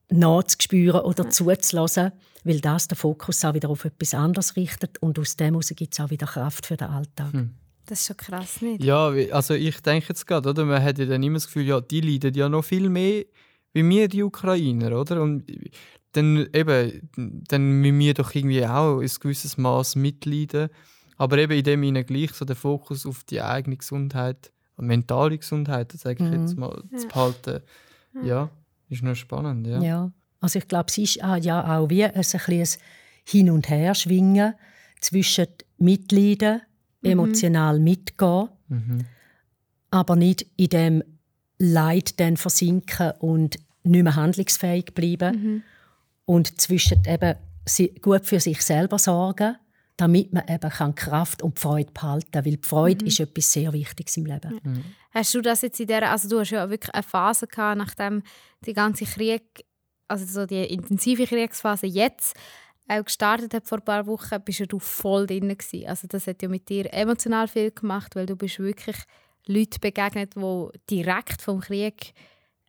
nachzuspüren 0.09 1.01
oder 1.01 1.29
zuzulassen, 1.29 2.11
weil 2.43 2.59
das 2.59 2.87
den 2.87 2.95
Fokus 2.95 3.45
auch 3.45 3.53
wieder 3.53 3.69
auf 3.69 3.85
etwas 3.85 4.13
anderes 4.13 4.55
richtet 4.55 5.01
und 5.01 5.19
aus 5.19 5.37
dem 5.37 5.53
heraus 5.53 5.71
gibt 5.75 5.93
es 5.93 5.99
auch 5.99 6.09
wieder 6.09 6.25
Kraft 6.25 6.65
für 6.65 6.77
den 6.77 6.87
Alltag. 6.87 7.31
Das 7.85 8.01
ist 8.01 8.07
schon 8.07 8.17
krass, 8.17 8.61
nicht? 8.61 8.83
Ja, 8.83 9.07
also 9.31 9.53
ich 9.53 9.79
denke 9.81 10.07
jetzt 10.09 10.25
gerade, 10.25 10.49
oder? 10.49 10.65
Man 10.65 10.83
hat 10.83 10.97
ja 10.99 11.05
dann 11.05 11.23
immer 11.23 11.35
das 11.35 11.45
Gefühl, 11.45 11.65
ja, 11.65 11.81
die 11.81 12.01
leiden 12.01 12.33
ja 12.33 12.49
noch 12.49 12.63
viel 12.63 12.89
mehr 12.89 13.23
wie 13.73 13.87
wir, 13.87 14.07
die 14.07 14.23
Ukrainer, 14.23 14.99
oder? 14.99 15.21
Und 15.21 15.45
dann 16.13 16.47
eben, 16.53 17.09
dann 17.47 17.71
müssen 17.81 17.99
wir 17.99 18.13
doch 18.13 18.35
irgendwie 18.35 18.65
auch 18.65 18.99
ein 18.99 19.09
gewisses 19.19 19.57
Maß 19.57 19.95
mitleiden. 19.95 20.69
Aber 21.17 21.37
eben 21.37 21.53
in 21.53 21.63
dem 21.63 21.83
ihnen 21.83 22.05
gleich 22.05 22.33
so 22.33 22.45
den 22.45 22.55
Fokus 22.55 23.05
auf 23.05 23.23
die 23.23 23.41
eigene 23.41 23.77
Gesundheit, 23.77 24.51
mentale 24.77 25.37
Gesundheit, 25.37 25.91
sage 25.91 26.23
ich 26.23 26.31
jetzt 26.31 26.57
mal, 26.57 26.83
zu 26.97 27.07
behalten. 27.07 27.61
Ja, 28.23 28.49
ist 28.89 29.03
noch 29.03 29.15
spannend, 29.15 29.67
ja. 29.67 29.81
Ja. 29.81 30.11
Also 30.39 30.59
ich 30.59 30.67
glaube, 30.67 30.87
es 30.89 30.97
ist 30.97 31.23
auch, 31.23 31.37
ja 31.37 31.77
auch 31.77 31.89
wie 31.89 32.03
ein, 32.03 32.13
ein, 32.15 32.67
Hin- 33.23 33.51
und 33.51 33.69
Herschwingen 33.69 34.55
zwischen 34.99 35.47
Mitleiden, 35.77 36.61
emotional 37.03 37.79
mitgehen, 37.79 38.49
aber 39.91 40.15
nicht 40.15 40.45
in 40.57 40.69
dem 40.69 41.03
Leid 41.59 42.19
dann 42.19 42.37
versinken 42.37 43.11
und 43.19 43.57
nicht 43.83 44.03
mehr 44.03 44.15
handlungsfähig 44.15 44.93
bleiben. 44.93 45.63
Und 46.25 46.59
zwischen 46.61 47.03
eben 47.05 47.35
gut 48.01 48.25
für 48.25 48.39
sich 48.39 48.61
selber 48.61 48.97
sorgen, 48.97 49.57
damit 49.97 50.33
man 50.33 50.47
eben 50.47 50.69
kann 50.69 50.95
Kraft 50.95 51.43
und 51.43 51.59
Freude 51.59 51.91
behalten 51.91 52.31
kann. 52.31 52.45
Weil 52.45 52.57
die 52.57 52.67
Freude 52.67 53.05
ist 53.05 53.19
etwas 53.19 53.51
sehr 53.51 53.71
Wichtiges 53.73 54.17
im 54.17 54.25
Leben. 54.25 54.85
Hast 55.11 55.33
du 55.35 55.41
das 55.41 55.61
jetzt 55.61 55.79
in 55.79 55.87
der, 55.87 56.09
also 56.09 56.27
du 56.27 56.39
hast 56.39 56.51
ja 56.51 56.69
wirklich 56.69 56.93
eine 56.93 57.03
Phase 57.03 57.47
gehabt, 57.47 57.77
nachdem 57.77 58.23
die 58.65 58.73
ganze 58.73 59.05
Krieg, 59.05 59.43
also 60.07 60.25
so 60.25 60.45
die 60.45 60.63
intensive 60.63 61.25
Kriegsphase 61.25 61.85
jetzt 61.85 62.35
auch 62.87 63.05
gestartet 63.05 63.53
hat 63.53 63.67
vor 63.67 63.77
ein 63.77 63.85
paar 63.85 64.07
Wochen, 64.07 64.41
bist 64.43 64.59
ja 64.59 64.65
du 64.65 64.79
voll 64.79 65.27
drin 65.27 65.49
gewesen. 65.49 65.87
Also 65.87 66.07
das 66.07 66.27
hat 66.27 66.41
ja 66.41 66.49
mit 66.49 66.67
dir 66.69 66.91
emotional 66.93 67.47
viel 67.47 67.71
gemacht, 67.71 68.15
weil 68.15 68.25
du 68.25 68.35
bist 68.35 68.59
wirklich 68.59 68.97
Leute 69.45 69.79
begegnet, 69.79 70.35
die 70.35 70.67
direkt 70.89 71.41
vom 71.41 71.59
Krieg 71.61 72.13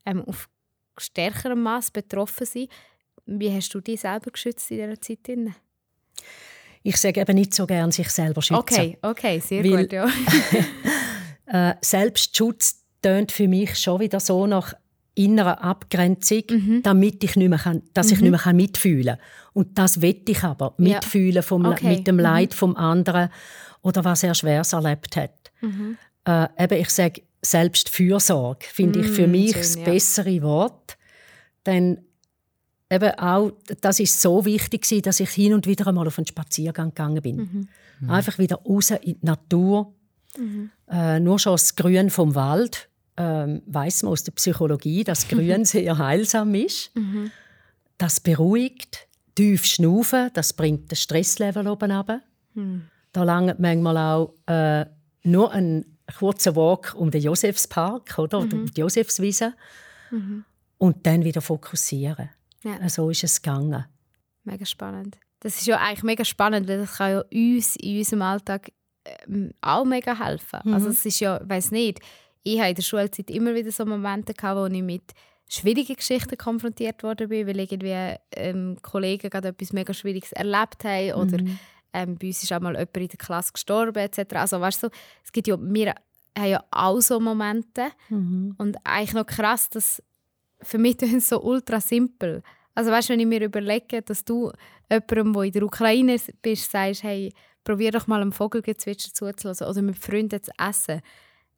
ähm, 0.05 0.23
auf 0.23 0.49
stärkerem 0.99 1.63
Maß 1.63 1.91
betroffen 1.91 2.47
sind. 2.47 2.71
Wie 3.27 3.51
hast 3.53 3.73
du 3.75 3.81
dich 3.81 4.01
selber 4.01 4.31
geschützt 4.31 4.71
in 4.71 4.79
dieser 4.79 5.01
Zeit? 5.01 5.19
Drin? 5.27 5.55
Ich 6.83 6.97
sage 6.97 7.21
eben 7.21 7.35
nicht 7.37 7.55
so 7.55 7.67
gern 7.67 7.93
sich 7.93 8.09
selber 8.11 8.43
schützen. 8.43 8.59
Okay, 8.59 8.99
okay, 9.03 9.39
sehr 9.41 9.63
Weil- 9.65 9.83
gut, 9.85 9.93
ja. 9.93 10.07
Äh, 11.47 11.75
Selbstschutz 11.83 12.83
tönt 13.03 13.31
für 13.31 13.47
mich 13.47 13.77
schon 13.79 14.01
wieder 14.01 14.21
so 14.21 14.47
nach 14.47 14.73
innerer 15.15 15.63
Abgrenzung, 15.63 16.45
Mhm. 16.49 16.83
damit 16.83 17.23
ich 17.25 17.37
nicht 17.37 17.51
mehr 17.51 17.59
kann, 17.59 17.83
dass 17.93 18.11
ich 18.11 18.21
nicht 18.21 18.31
mehr 18.31 18.41
kann 18.41 18.57
mitfühlen 18.57 19.19
Und 19.53 19.77
das 19.77 20.01
will 20.01 20.23
ich 20.27 20.43
aber, 20.45 20.75
Ja. 20.79 20.95
mitfühlen 20.95 21.43
vom, 21.43 21.67
Okay. 21.67 21.89
mit 21.97 22.07
dem 22.07 22.15
Mhm. 22.17 22.21
Leid 22.23 22.55
vom 22.55 22.75
anderen 22.77 23.29
oder 23.83 24.03
was 24.05 24.23
er 24.23 24.35
Schweres 24.35 24.73
erlebt 24.73 25.15
hat. 25.17 25.53
Mhm. 25.61 25.99
Äh, 26.25 26.47
eben, 26.59 26.81
ich 26.81 26.89
sage 26.89 27.23
Selbstfürsorge, 27.43 28.65
finde 28.73 29.01
ich 29.01 29.09
für 29.09 29.27
Mm, 29.27 29.31
mich 29.33 29.51
schön, 29.51 29.61
das 29.61 29.75
ja. 29.75 29.85
bessere 29.85 30.43
Wort. 30.43 30.97
Denn 31.67 32.07
eben 32.93 33.11
auch, 33.19 33.53
das 33.81 34.01
ist 34.01 34.21
so 34.21 34.45
wichtig 34.45 34.83
gewesen, 34.83 35.03
dass 35.03 35.21
ich 35.21 35.31
hin 35.31 35.55
und 35.55 35.67
wieder 35.67 35.87
einmal 35.87 36.07
auf 36.07 36.19
einen 36.19 36.27
Spaziergang 36.27 36.91
gegangen 36.91 37.23
bin. 37.23 37.69
Mhm. 38.01 38.11
Einfach 38.11 38.39
wieder 38.39 38.57
raus 38.57 38.91
in 38.91 38.99
die 39.03 39.27
Natur. 39.27 39.95
Äh, 40.91 41.21
nur 41.21 41.39
schon 41.39 41.53
das 41.55 41.75
Grün 41.77 42.11
vom 42.11 42.35
Wald 42.35 42.89
ähm, 43.17 43.63
weiß 43.67 44.03
man 44.05 44.13
aus 44.13 44.25
der 44.25 44.33
Psychologie, 44.33 45.05
dass 45.05 45.29
Grün 45.29 45.65
sehr 45.65 45.99
heilsam 45.99 46.55
ist. 46.55 46.95
Mhm. 46.97 47.31
Das 47.99 48.21
beruhigt. 48.21 49.09
Tief 49.35 49.65
schnaufen, 49.65 50.29
das 50.35 50.53
bringt 50.53 50.93
das 50.93 51.01
Stresslevel 51.01 51.67
oben 51.67 51.91
runter. 51.91 52.21
Mhm. 52.55 52.83
Da 53.13 53.23
langt 53.25 53.59
manchmal 53.61 53.97
auch 53.97 54.35
äh, 54.47 54.85
nur 55.23 55.53
ein 55.53 55.87
kurzer 56.19 56.55
Walk 56.55 56.95
um 56.99 57.11
den 57.11 57.23
Josefspark 57.23 58.19
oder 58.19 58.41
Mhm. 58.41 58.53
um 58.53 58.67
die 58.67 58.81
Josefswiese 58.81 59.55
und 60.77 61.07
dann 61.07 61.25
wieder 61.25 61.41
fokussieren. 61.41 62.29
Ja. 62.63 62.89
So 62.89 63.11
ist 63.11 63.25
es 63.25 63.43
gegangen. 63.43 63.85
Mega 64.45 64.65
spannend. 64.65 65.19
Das 65.41 65.57
ist 65.57 65.67
ja 65.67 65.79
eigentlich 65.79 66.05
mega 66.05 66.25
spannend, 66.25 66.69
weil 66.69 66.79
das 66.79 66.97
kann 66.97 67.11
ja 67.11 67.21
uns 67.21 67.77
in 67.77 67.99
unserem 67.99 68.23
Alltag 68.23 68.73
ähm, 69.05 69.53
auch 69.61 69.85
mega 69.85 70.17
helfen. 70.19 70.61
Also 70.73 70.89
es 70.89 71.05
ist 71.05 71.21
ja, 71.21 71.41
weiß 71.43 71.73
nicht, 71.73 72.01
ich 72.45 72.59
habe 72.59 72.71
in 72.71 72.75
der 72.77 72.83
Schulzeit 72.83 73.31
immer 73.31 73.55
wieder 73.55 73.73
so 73.73 73.85
Momente 73.85 74.35
gehabt, 74.35 74.59
wo 74.59 74.67
ich 74.67 74.83
mit 74.83 75.13
schwierigen 75.49 75.97
Geschichten 75.97 76.37
konfrontiert 76.37 77.03
worden 77.03 77.29
bin, 77.29 77.47
weil 77.47 77.61
irgendwie 77.61 78.17
ähm, 78.35 78.79
Kollegen 78.83 79.29
gerade 79.31 79.49
etwas 79.49 79.73
mega 79.73 79.93
Schwieriges 79.93 80.33
erlebt 80.33 80.85
haben 80.85 81.13
oder 81.13 81.39
ähm, 81.93 82.17
bei 82.17 82.29
uns 82.29 82.43
ist 82.43 82.53
auch 82.53 82.61
mal 82.61 82.73
jemand 82.73 82.97
in 82.97 83.09
der 83.09 83.19
Klasse 83.19 83.53
gestorben 83.53 83.99
etc. 83.99 84.35
Also 84.35 84.61
weißt 84.61 84.85
du, 84.85 84.89
es 85.25 85.33
gibt 85.33 85.49
ja, 85.49 85.57
wir 85.61 85.95
haben 86.39 86.49
ja 86.49 86.65
auch 86.71 87.01
so 87.01 87.21
Momente 87.21 87.89
und 88.57 88.77
eigentlich 88.85 89.13
noch 89.13 89.27
krass, 89.27 89.69
dass 89.69 90.03
für 90.63 90.79
mich 90.79 91.01
ist 91.03 91.13
es 91.13 91.29
so 91.29 91.43
ultra 91.43 91.81
simpel. 91.81 92.43
Also 92.75 92.91
weißt 92.91 93.11
wenn 93.11 93.21
ich 93.21 93.27
mir 93.27 93.43
überlege, 93.43 94.03
dass 94.03 94.25
du 94.25 94.51
jemandem, 94.91 95.33
der 95.33 95.43
in 95.43 95.53
der 95.53 95.63
Ukraine 95.65 96.17
bist, 96.41 96.71
sagst, 96.71 97.03
hey, 97.03 97.33
probier 97.65 97.93
doch 97.93 98.07
mal 98.07 98.23
einen 98.23 98.33
Vogelgezwitscher 98.33 99.13
zuzulassen 99.13 99.67
oder 99.67 99.83
mit 99.83 99.99
Freunden 99.99 100.43
zu 100.43 100.51
essen, 100.59 101.01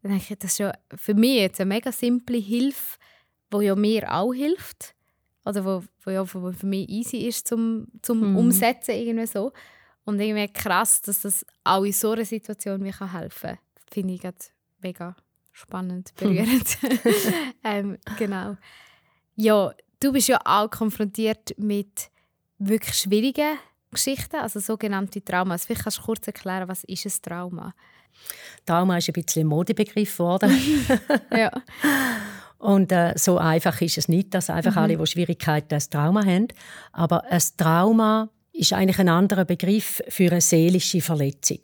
dann 0.02 0.12
denke 0.12 0.34
ich, 0.34 0.38
das 0.38 0.52
ist 0.52 0.58
ja 0.58 0.72
für 0.94 1.14
mich 1.14 1.36
jetzt 1.36 1.60
eine 1.60 1.68
mega 1.68 1.90
simple 1.90 2.36
Hilfe, 2.36 2.98
die 3.52 3.64
ja 3.64 3.74
mir 3.74 4.12
auch 4.12 4.32
hilft. 4.32 4.94
Oder 5.46 5.64
wo, 5.64 5.82
wo 6.02 6.10
ja 6.10 6.22
wo 6.22 6.52
für 6.52 6.66
mich 6.66 6.88
easy 6.88 7.18
ist 7.18 7.48
zum, 7.48 7.86
zum 8.02 8.36
Umsetzen 8.36 8.94
irgendwie 8.94 9.26
so. 9.26 9.52
Und 10.04 10.20
irgendwie 10.20 10.48
krass, 10.48 11.00
dass 11.02 11.22
das 11.22 11.46
auch 11.64 11.84
in 11.84 11.92
so 11.92 12.12
einer 12.12 12.24
Situation 12.24 12.82
mir 12.82 12.92
kann 12.92 13.12
helfen 13.12 13.50
kann. 13.50 13.58
Finde 13.90 14.14
ich 14.14 14.22
mega 14.82 15.16
spannend, 15.52 16.14
berührend. 16.16 16.78
ähm, 17.64 17.98
genau. 18.18 18.56
Ja, 19.36 19.72
du 20.00 20.12
bist 20.12 20.28
ja 20.28 20.38
auch 20.44 20.70
konfrontiert 20.70 21.54
mit 21.58 22.10
wirklich 22.58 22.94
schwierigen 22.94 23.58
Geschichten, 23.90 24.36
also 24.36 24.60
sogenannte 24.60 25.24
Traumas. 25.24 25.66
Vielleicht 25.66 25.84
kannst 25.84 25.98
du 25.98 26.02
kurz 26.02 26.26
erklären, 26.26 26.68
was 26.68 26.84
ist 26.84 27.06
ein 27.06 27.12
Trauma? 27.22 27.74
Trauma 28.66 28.98
ist 28.98 29.08
ein 29.08 29.12
bisschen 29.12 29.42
ein 29.42 29.48
Modebegriff 29.48 30.16
geworden. 30.16 30.50
Ja. 31.36 31.50
Und 32.58 32.92
äh, 32.92 33.12
so 33.16 33.36
einfach 33.36 33.78
ist 33.82 33.98
es 33.98 34.08
nicht, 34.08 34.32
dass 34.32 34.48
einfach 34.48 34.76
alle, 34.76 34.96
die 34.96 35.06
Schwierigkeiten 35.06 35.74
ein 35.74 35.82
Trauma 35.90 36.24
haben. 36.24 36.48
Aber 36.92 37.24
ein 37.24 37.42
Trauma 37.58 38.30
ist 38.54 38.72
eigentlich 38.72 38.98
ein 38.98 39.10
anderer 39.10 39.44
Begriff 39.44 40.02
für 40.08 40.30
eine 40.30 40.40
seelische 40.40 41.02
Verletzung. 41.02 41.58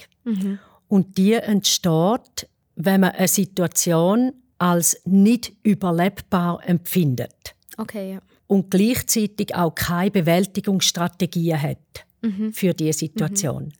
Und 0.88 1.16
die 1.16 1.32
entsteht, 1.34 2.48
wenn 2.74 3.00
man 3.00 3.12
eine 3.12 3.28
Situation 3.28 4.32
als 4.58 5.00
nicht 5.06 5.52
überlebbar 5.62 6.60
empfindet 6.68 7.54
Okay, 7.76 8.14
ja. 8.14 8.20
und 8.46 8.70
gleichzeitig 8.70 9.54
auch 9.54 9.74
keine 9.74 10.10
Bewältigungsstrategie 10.10 11.54
hat 11.54 12.06
für 12.52 12.74
diese 12.74 12.98
Situation. 12.98 13.72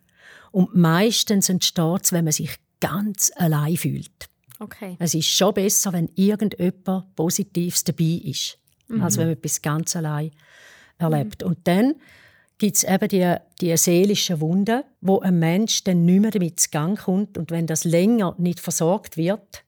Und 0.51 0.75
meistens 0.75 1.49
entsteht 1.49 2.05
es, 2.05 2.13
wenn 2.13 2.25
man 2.25 2.33
sich 2.33 2.57
ganz 2.81 3.31
allein 3.37 3.77
fühlt. 3.77 4.29
Okay. 4.59 4.97
Es 4.99 5.15
ist 5.15 5.29
schon 5.29 5.55
besser, 5.55 5.93
wenn 5.93 6.11
irgendjemand 6.15 7.15
Positives 7.17 7.85
dabei 7.85 8.21
ist, 8.25 8.59
als 9.01 9.17
wenn 9.17 9.27
man 9.27 9.37
etwas 9.37 9.63
ganz 9.63 9.97
allein 9.97 10.31
erlebt. 10.99 11.43
Und 11.43 11.67
dann 11.67 11.95
gibt 12.59 12.77
es 12.77 12.85
eben 12.85 13.09
die, 13.09 13.35
die 13.61 13.77
seelischen 13.77 14.41
Wunden, 14.41 14.83
wo 15.01 15.21
ein 15.21 15.39
Mensch 15.39 15.83
dann 15.85 16.05
nicht 16.05 16.21
mehr 16.21 16.31
damit 16.31 16.61
zu 16.61 16.69
Gang 16.71 16.99
kommt. 16.99 17.39
Und 17.39 17.51
wenn 17.51 17.67
das 17.67 17.85
länger 17.85 18.35
nicht 18.39 18.61
versorgt 18.61 19.17
wird, 19.17 19.65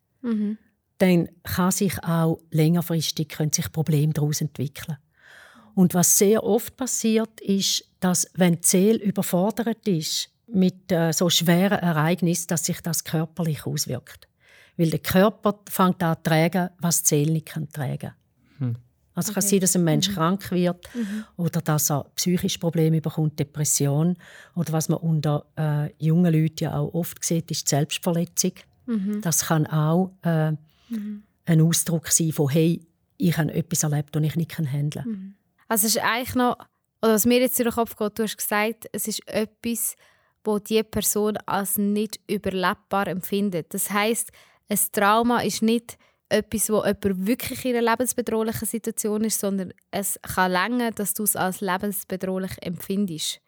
dann 1.02 1.28
kann 1.42 1.72
sich 1.72 2.02
auch 2.04 2.38
längerfristig 2.52 3.28
können 3.28 3.52
sich 3.52 3.72
Probleme 3.72 4.12
daraus 4.12 4.40
entwickeln. 4.40 4.98
Und 5.74 5.94
was 5.94 6.16
sehr 6.16 6.44
oft 6.44 6.76
passiert, 6.76 7.40
ist, 7.40 7.84
dass 7.98 8.30
wenn 8.34 8.60
die 8.60 8.66
Seele 8.66 8.98
überfordert 8.98 9.88
ist 9.88 10.30
mit 10.46 10.92
äh, 10.92 11.12
so 11.12 11.28
schweren 11.28 11.80
Ereignissen, 11.80 12.46
dass 12.48 12.66
sich 12.66 12.80
das 12.82 13.02
körperlich 13.02 13.66
auswirkt. 13.66 14.28
Weil 14.76 14.90
der 14.90 15.00
Körper 15.00 15.58
fängt 15.68 16.02
an 16.04 16.16
zu 16.16 16.22
tragen, 16.22 16.70
was 16.78 17.02
die 17.02 17.08
Seele 17.08 17.32
nicht 17.32 17.46
kann 17.46 17.68
tragen. 17.68 18.12
Also 19.14 19.30
es 19.30 19.34
kann 19.34 19.42
sein, 19.42 19.60
dass 19.60 19.76
ein 19.76 19.84
Mensch 19.84 20.14
krank 20.14 20.50
wird 20.52 20.88
oder 21.36 21.60
dass 21.60 21.90
er 21.90 22.06
psychische 22.14 22.58
Probleme 22.60 23.00
bekommt, 23.00 23.38
Depression. 23.40 24.16
Oder 24.54 24.72
was 24.72 24.88
man 24.88 25.00
unter 25.00 25.46
äh, 25.58 25.90
jungen 25.98 26.32
Leuten 26.32 26.64
ja 26.64 26.78
auch 26.78 26.94
oft 26.94 27.24
sieht, 27.24 27.50
ist 27.50 27.66
die 27.66 27.70
Selbstverletzung. 27.70 28.52
Das 29.20 29.46
kann 29.46 29.66
auch 29.66 30.12
äh, 30.22 30.52
ein 31.44 31.60
Ausdruck 31.60 32.08
sein 32.08 32.32
von 32.32 32.48
«Hey, 32.48 32.86
ich 33.18 33.36
habe 33.36 33.52
etwas 33.52 33.82
erlebt, 33.82 34.14
das 34.14 34.22
ich 34.22 34.36
nicht 34.36 34.58
handeln 34.58 34.90
kann». 34.90 35.34
Also 35.68 35.86
es 35.86 35.96
ist 35.96 36.02
eigentlich 36.02 36.34
noch, 36.34 36.56
oder 37.02 37.14
was 37.14 37.26
mir 37.26 37.40
jetzt 37.40 37.58
durch 37.58 37.68
den 37.68 37.74
Kopf 37.74 37.96
geht, 37.96 38.18
du 38.18 38.22
hast 38.22 38.36
gesagt, 38.36 38.86
es 38.92 39.08
ist 39.08 39.26
etwas, 39.26 39.96
wo 40.44 40.58
die 40.58 40.82
Person 40.82 41.36
als 41.46 41.78
nicht 41.78 42.20
überlebbar 42.28 43.06
empfindet. 43.06 43.72
Das 43.74 43.90
heißt, 43.90 44.30
ein 44.68 44.78
Trauma 44.92 45.40
ist 45.40 45.62
nicht 45.62 45.98
etwas, 46.28 46.70
wo 46.70 46.84
jemand 46.84 47.26
wirklich 47.26 47.64
in 47.64 47.76
einer 47.76 47.90
lebensbedrohlichen 47.90 48.66
Situation 48.66 49.24
ist, 49.24 49.40
sondern 49.40 49.72
es 49.90 50.18
kann 50.22 50.52
länger, 50.52 50.90
dass 50.90 51.14
du 51.14 51.24
es 51.24 51.36
als 51.36 51.60
lebensbedrohlich 51.60 52.52
empfindest. 52.60 53.40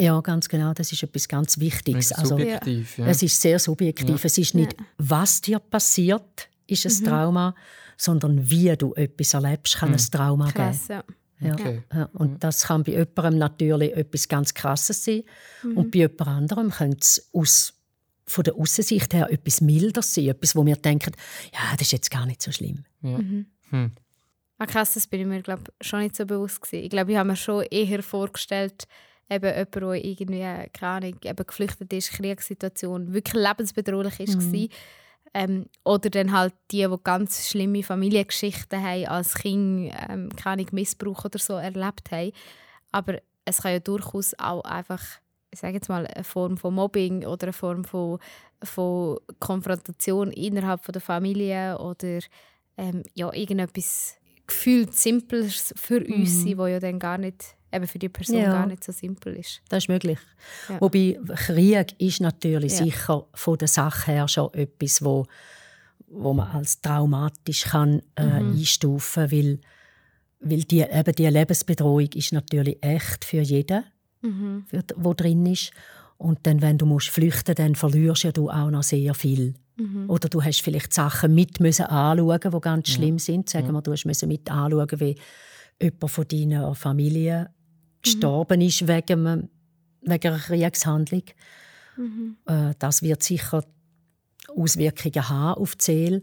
Ja, 0.00 0.20
ganz 0.20 0.48
genau. 0.48 0.72
Das 0.72 0.90
ist 0.90 1.02
etwas 1.02 1.28
ganz 1.28 1.58
Wichtiges. 1.60 2.12
Also, 2.12 2.36
subjektiv, 2.36 2.98
ja. 2.98 3.06
Es 3.06 3.22
ist 3.22 3.40
sehr 3.40 3.58
subjektiv. 3.58 4.18
Ja. 4.18 4.24
Es 4.24 4.38
ist 4.38 4.54
nicht, 4.54 4.76
was 4.98 5.40
dir 5.40 5.58
passiert, 5.58 6.48
ist 6.72 6.86
ein 6.86 7.04
Trauma, 7.06 7.54
sondern 7.96 8.50
wie 8.50 8.74
du 8.76 8.94
etwas 8.94 9.34
erlebst, 9.34 9.76
kann 9.76 9.92
ein 9.92 9.98
Trauma 9.98 10.46
geben. 10.46 10.56
Krass, 10.56 10.88
ja. 10.88 11.04
Ja. 11.40 11.54
Okay. 11.54 11.82
Ja, 11.92 12.08
und 12.12 12.42
das 12.44 12.64
kann 12.64 12.84
bei 12.84 12.92
jemandem 12.92 13.38
natürlich 13.38 13.92
etwas 13.96 14.28
ganz 14.28 14.54
Krasses 14.54 15.04
sein. 15.04 15.24
Und 15.74 15.90
bei 15.90 16.00
jemand 16.00 16.20
anderem 16.22 16.70
könnte 16.70 16.98
es 17.00 17.28
aus, 17.32 17.74
von 18.26 18.44
der 18.44 18.54
Aussicht 18.54 19.12
her 19.12 19.28
etwas 19.30 19.60
milder 19.60 20.02
sein. 20.02 20.28
Etwas, 20.28 20.54
wo 20.54 20.64
wir 20.64 20.76
denken, 20.76 21.12
ja, 21.52 21.72
das 21.72 21.88
ist 21.88 21.92
jetzt 21.92 22.10
gar 22.10 22.26
nicht 22.26 22.40
so 22.40 22.52
schlimm. 22.52 22.84
Ja. 23.02 23.18
Hm. 23.70 23.90
Ah, 24.58 24.66
krass, 24.66 24.94
das 24.94 25.08
bin 25.08 25.20
ich 25.22 25.26
mir 25.26 25.42
glaub, 25.42 25.60
schon 25.80 26.00
nicht 26.00 26.14
so 26.14 26.24
bewusst 26.24 26.60
gewesen. 26.60 26.84
Ich 26.84 26.90
glaube, 26.90 27.10
ich 27.10 27.18
habe 27.18 27.28
mir 27.28 27.36
schon 27.36 27.64
eher 27.64 28.00
vorgestellt, 28.04 28.84
eben 29.28 29.46
jemand, 29.46 29.74
der 29.74 30.04
irgendwie, 30.04 30.70
keine 30.72 30.92
Ahnung, 30.92 31.16
eben 31.24 31.46
geflüchtet 31.46 31.92
ist, 31.92 32.12
Kriegssituation, 32.12 33.12
wirklich 33.12 33.42
lebensbedrohlich 33.42 34.20
ist 34.20 34.36
Mhm. 34.36 34.68
Ähm, 35.34 35.66
oder 35.84 36.10
dann 36.10 36.32
halt 36.32 36.54
die, 36.70 36.86
die 36.86 36.96
ganz 37.02 37.48
schlimme 37.48 37.82
Familiengeschichten 37.82 38.82
haben, 38.82 39.06
als 39.06 39.34
Kind, 39.34 39.92
ähm, 40.08 40.28
keine 40.36 40.66
Missbrauch 40.72 41.24
oder 41.24 41.38
so 41.38 41.54
erlebt 41.54 42.10
haben. 42.10 42.32
Aber 42.90 43.18
es 43.46 43.62
kann 43.62 43.72
ja 43.72 43.78
durchaus 43.78 44.34
auch 44.38 44.62
einfach 44.64 45.02
ich 45.52 45.60
sage 45.60 45.74
jetzt 45.74 45.88
mal, 45.88 46.06
eine 46.06 46.24
Form 46.24 46.56
von 46.56 46.74
Mobbing 46.74 47.26
oder 47.26 47.44
eine 47.44 47.52
Form 47.52 47.84
von, 47.84 48.18
von 48.62 49.18
Konfrontation 49.38 50.30
innerhalb 50.32 50.82
von 50.82 50.94
der 50.94 51.02
Familie 51.02 51.78
oder 51.78 52.20
ähm, 52.78 53.02
ja, 53.14 53.32
irgendetwas 53.32 54.16
gefühlt 54.46 54.94
Simples 54.94 55.74
für 55.76 56.04
uns 56.04 56.42
sein, 56.42 56.58
wo 56.58 56.66
ja 56.66 56.80
dann 56.80 56.98
gar 56.98 57.18
nicht, 57.18 57.54
eben 57.72 57.86
für 57.86 57.98
die 57.98 58.08
Person 58.08 58.38
Ja. 58.38 58.52
gar 58.52 58.66
nicht 58.66 58.84
so 58.84 58.92
simpel 58.92 59.34
ist. 59.36 59.60
Das 59.68 59.84
ist 59.84 59.88
möglich. 59.88 60.18
Ja. 60.68 60.80
Wobei 60.80 61.18
Krieg 61.46 61.94
ist 62.00 62.20
natürlich 62.20 62.72
Ja. 62.72 62.84
sicher 62.84 63.26
von 63.34 63.58
der 63.58 63.68
Sache 63.68 64.12
her 64.12 64.28
schon 64.28 64.52
etwas, 64.54 65.02
wo, 65.04 65.26
wo 66.08 66.32
man 66.34 66.48
als 66.48 66.80
traumatisch 66.80 67.64
kann, 67.64 68.02
äh, 68.16 68.40
Mhm. 68.40 68.52
einstufen 68.58 69.30
weil, 69.32 69.60
weil 70.40 70.62
die, 70.64 70.80
eben 70.80 71.14
die 71.14 71.26
Lebensbedrohung 71.26 72.08
ist 72.14 72.32
natürlich 72.32 72.78
echt 72.82 73.24
für 73.24 73.40
jeden, 73.40 73.84
Mhm. 74.22 74.64
für, 74.68 74.82
wo 74.96 75.14
drin 75.14 75.46
ist. 75.46 75.72
Und 76.18 76.46
dann, 76.46 76.62
wenn 76.62 76.78
du 76.78 76.86
musst 76.86 77.08
flüchten 77.08 77.54
dann 77.56 77.74
verlierst 77.74 78.22
ja 78.24 78.30
du 78.32 78.48
auch 78.50 78.70
noch 78.70 78.82
sehr 78.84 79.14
viel. 79.14 79.54
Mhm. 79.76 80.08
Oder 80.08 80.28
du 80.28 80.42
hast 80.42 80.60
vielleicht 80.60 80.92
Sachen 80.92 81.34
mit 81.34 81.58
müssen 81.58 81.86
anschauen, 81.86 82.38
die 82.52 82.60
ganz 82.60 82.90
schlimm 82.90 83.18
sind. 83.18 83.48
Sagen 83.48 83.72
wir, 83.72 83.82
du 83.82 83.90
hast 83.92 84.04
müssen 84.04 84.28
mit 84.28 84.48
anschauen, 84.50 85.00
wie 85.00 85.16
jemand 85.80 86.10
von 86.10 86.28
deiner 86.28 86.74
Familie 86.76 87.50
gestorben 88.02 88.60
ist 88.60 88.86
wegen, 88.88 89.48
wegen 90.02 90.28
einer 90.32 90.38
Kriegshandlung. 90.38 91.22
Mhm. 91.96 92.36
Äh, 92.46 92.74
Das 92.78 93.02
wird 93.02 93.22
sicher 93.22 93.64
Auswirkungen 94.56 95.28
haben 95.28 95.60
auf 95.60 95.76
die 95.76 95.84
Seele. 95.84 96.22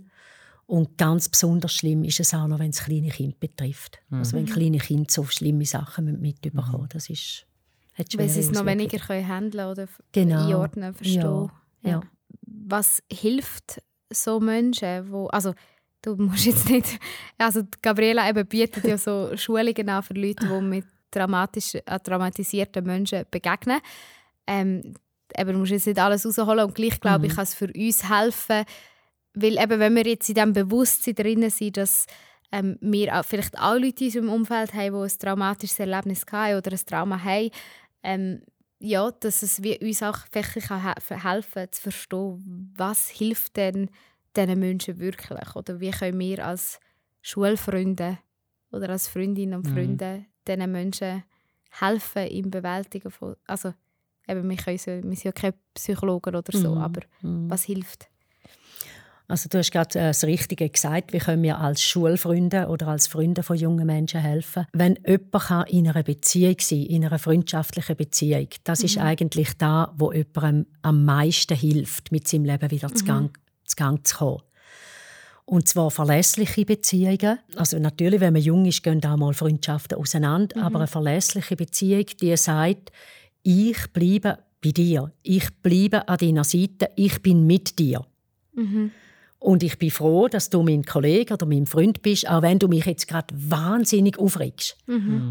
Und 0.65 0.97
ganz 0.99 1.27
besonders 1.29 1.73
schlimm 1.73 2.03
ist 2.03 2.19
es 2.19 2.33
auch 2.33 2.47
noch, 2.47 2.59
wenn 2.59 2.69
es 2.69 2.83
kleine 2.83 3.09
Kinder 3.09 3.35
betrifft. 3.39 3.99
Also 4.11 4.37
wenn 4.37 4.45
kleine 4.45 4.77
Kinder 4.77 5.07
so 5.09 5.23
schlimme 5.25 5.65
Sachen 5.65 6.21
mitbekommen 6.21 6.71
müssen. 6.73 6.89
Das 6.89 7.09
ist, 7.09 7.47
hat 7.95 8.15
Weil 8.17 8.29
sie 8.29 8.41
es 8.41 8.51
noch 8.51 8.65
weniger 8.67 8.99
können 8.99 9.27
handeln 9.27 9.65
oder 9.67 9.87
Genau. 10.11 10.45
einordnen, 10.45 10.93
verstehen. 10.93 11.21
Ja, 11.21 11.89
ja. 11.91 12.01
Was 12.45 13.01
hilft 13.11 13.81
so 14.11 14.39
Menschen, 14.39 15.11
wo, 15.11 15.25
also 15.27 15.55
du 16.03 16.15
musst 16.17 16.45
jetzt 16.45 16.69
nicht, 16.69 16.99
also 17.39 17.63
die 17.63 17.77
Gabriela 17.81 18.29
eben 18.29 18.45
bietet 18.47 18.83
ja 18.83 18.97
so 18.99 19.31
Schulungen 19.37 19.89
an 19.89 20.03
für 20.03 20.13
Leute, 20.13 20.45
die 20.47 20.61
mit 20.61 20.85
dramatisch, 21.11 21.75
äh, 21.75 21.99
traumatisierten 22.03 22.85
Menschen 22.85 23.25
begegnen. 23.31 23.79
Ähm, 24.47 24.93
eben, 25.37 25.53
du 25.53 25.59
musst 25.59 25.71
jetzt 25.71 25.85
nicht 25.87 25.99
alles 25.99 26.25
rausholen 26.25 26.65
und 26.65 26.75
gleich 26.75 26.99
glaube 26.99 27.27
ich, 27.27 27.35
kann 27.35 27.43
es 27.43 27.53
für 27.53 27.67
uns 27.73 28.09
helfen, 28.09 28.65
weil 29.33 29.57
eben, 29.59 29.79
wenn 29.79 29.95
wir 29.95 30.05
jetzt 30.05 30.27
in 30.29 30.35
diesem 30.35 30.53
Bewusstsein 30.53 31.15
drin 31.15 31.49
sind, 31.49 31.77
dass 31.77 32.05
ähm, 32.51 32.77
wir 32.81 33.19
auch 33.19 33.23
vielleicht 33.25 33.57
auch 33.59 33.75
Leute 33.75 34.05
in 34.05 34.07
unserem 34.07 34.29
Umfeld 34.29 34.73
haben, 34.73 34.93
die 34.95 35.01
ein 35.13 35.19
traumatisches 35.19 35.79
Erlebnis 35.79 36.25
hatten 36.31 36.57
oder 36.57 36.71
ein 36.71 36.79
Trauma 36.85 37.23
haben, 37.23 37.49
ähm, 38.01 38.41
ja, 38.79 39.11
dass 39.11 39.43
es 39.43 39.61
wie 39.61 39.77
uns 39.77 40.01
auch 40.01 40.17
wirklich 40.31 40.65
kann 40.65 40.81
he- 40.81 41.15
helfen 41.15 41.67
zu 41.71 41.81
verstehen, 41.81 42.73
was 42.75 43.09
hilft 43.09 43.55
denn 43.57 43.89
diesen 44.35 44.59
Menschen 44.59 44.97
wirklich 44.99 45.55
oder 45.55 45.79
wie 45.79 45.91
können 45.91 46.17
wir 46.19 46.45
als 46.45 46.79
Schulfreunde 47.21 48.17
oder 48.71 48.89
als 48.89 49.07
Freundinnen 49.07 49.53
und 49.55 49.67
Mhm. 49.67 49.73
Diesen 50.49 50.71
Menschen 50.71 51.23
helfen 51.79 52.27
im 52.27 52.49
Bewältigen 52.49 53.11
von, 53.11 53.35
also 53.47 53.73
eben, 54.27 54.49
wir, 54.49 54.57
können 54.57 54.77
so, 54.77 54.91
wir 54.91 55.01
sind 55.01 55.23
ja 55.23 55.31
keine 55.31 55.53
Psychologen 55.73 56.35
oder 56.35 56.57
so, 56.57 56.75
Mhm. 56.75 56.81
aber 56.81 57.01
was 57.21 57.63
hilft? 57.63 58.07
Also 59.27 59.47
du 59.47 59.59
hast 59.59 59.71
gerade 59.71 59.99
äh, 59.99 60.07
das 60.07 60.23
Richtige 60.23 60.67
gesagt, 60.67 61.13
wie 61.13 61.19
können 61.19 61.43
wir 61.43 61.59
als 61.59 61.83
Schulfreunde 61.83 62.65
oder 62.67 62.87
als 62.87 63.05
Freunde 63.05 63.43
von 63.43 63.55
jungen 63.55 63.85
Menschen 63.85 64.19
helfen. 64.21 64.65
Wenn 64.73 64.97
jemand 65.05 65.31
kann 65.33 65.67
in 65.67 65.87
einer 65.87 66.01
Beziehung 66.01 66.55
sein 66.59 66.81
in 66.81 67.05
einer 67.05 67.19
freundschaftlichen 67.19 67.95
Beziehung, 67.95 68.47
das 68.63 68.81
ist 68.81 68.97
eigentlich 68.97 69.55
da, 69.59 69.93
wo 69.95 70.11
jemandem 70.11 70.65
am 70.81 71.05
meisten 71.05 71.55
hilft, 71.55 72.11
mit 72.11 72.27
seinem 72.27 72.45
Leben 72.45 72.71
wieder 72.71 72.91
zu, 72.91 73.05
Gang, 73.05 73.37
zu 73.65 73.75
Gang 73.75 74.05
zu 74.05 74.17
kommen. 74.17 74.41
Und 75.49 75.67
zwar 75.67 75.89
verlässliche 75.89 76.63
Beziehungen. 76.63 77.39
Also 77.55 77.79
natürlich, 77.79 78.19
wenn 78.19 78.33
man 78.33 78.41
jung 78.43 78.65
ist, 78.65 78.83
gehen 78.83 79.03
auch 79.03 79.17
mal 79.17 79.33
Freundschaften 79.33 79.97
auseinander. 79.97 80.61
Aber 80.61 80.77
eine 80.77 80.87
verlässliche 80.87 81.55
Beziehung, 81.55 82.05
die 82.21 82.37
sagt, 82.37 82.91
ich 83.41 83.77
bleibe 83.91 84.37
bei 84.63 84.69
dir. 84.69 85.11
Ich 85.23 85.49
bleibe 85.63 86.07
an 86.07 86.17
deiner 86.19 86.43
Seite. 86.43 86.91
Ich 86.95 87.23
bin 87.23 87.47
mit 87.47 87.79
dir. 87.79 88.05
Und 89.39 89.63
ich 89.63 89.79
bin 89.79 89.89
froh, 89.89 90.27
dass 90.27 90.51
du 90.51 90.61
mein 90.61 90.83
Kollege 90.83 91.33
oder 91.33 91.47
mein 91.47 91.65
Freund 91.65 92.03
bist, 92.03 92.29
auch 92.29 92.43
wenn 92.43 92.59
du 92.59 92.67
mich 92.67 92.85
jetzt 92.85 93.07
gerade 93.07 93.33
wahnsinnig 93.35 94.19
aufregst. 94.19 94.77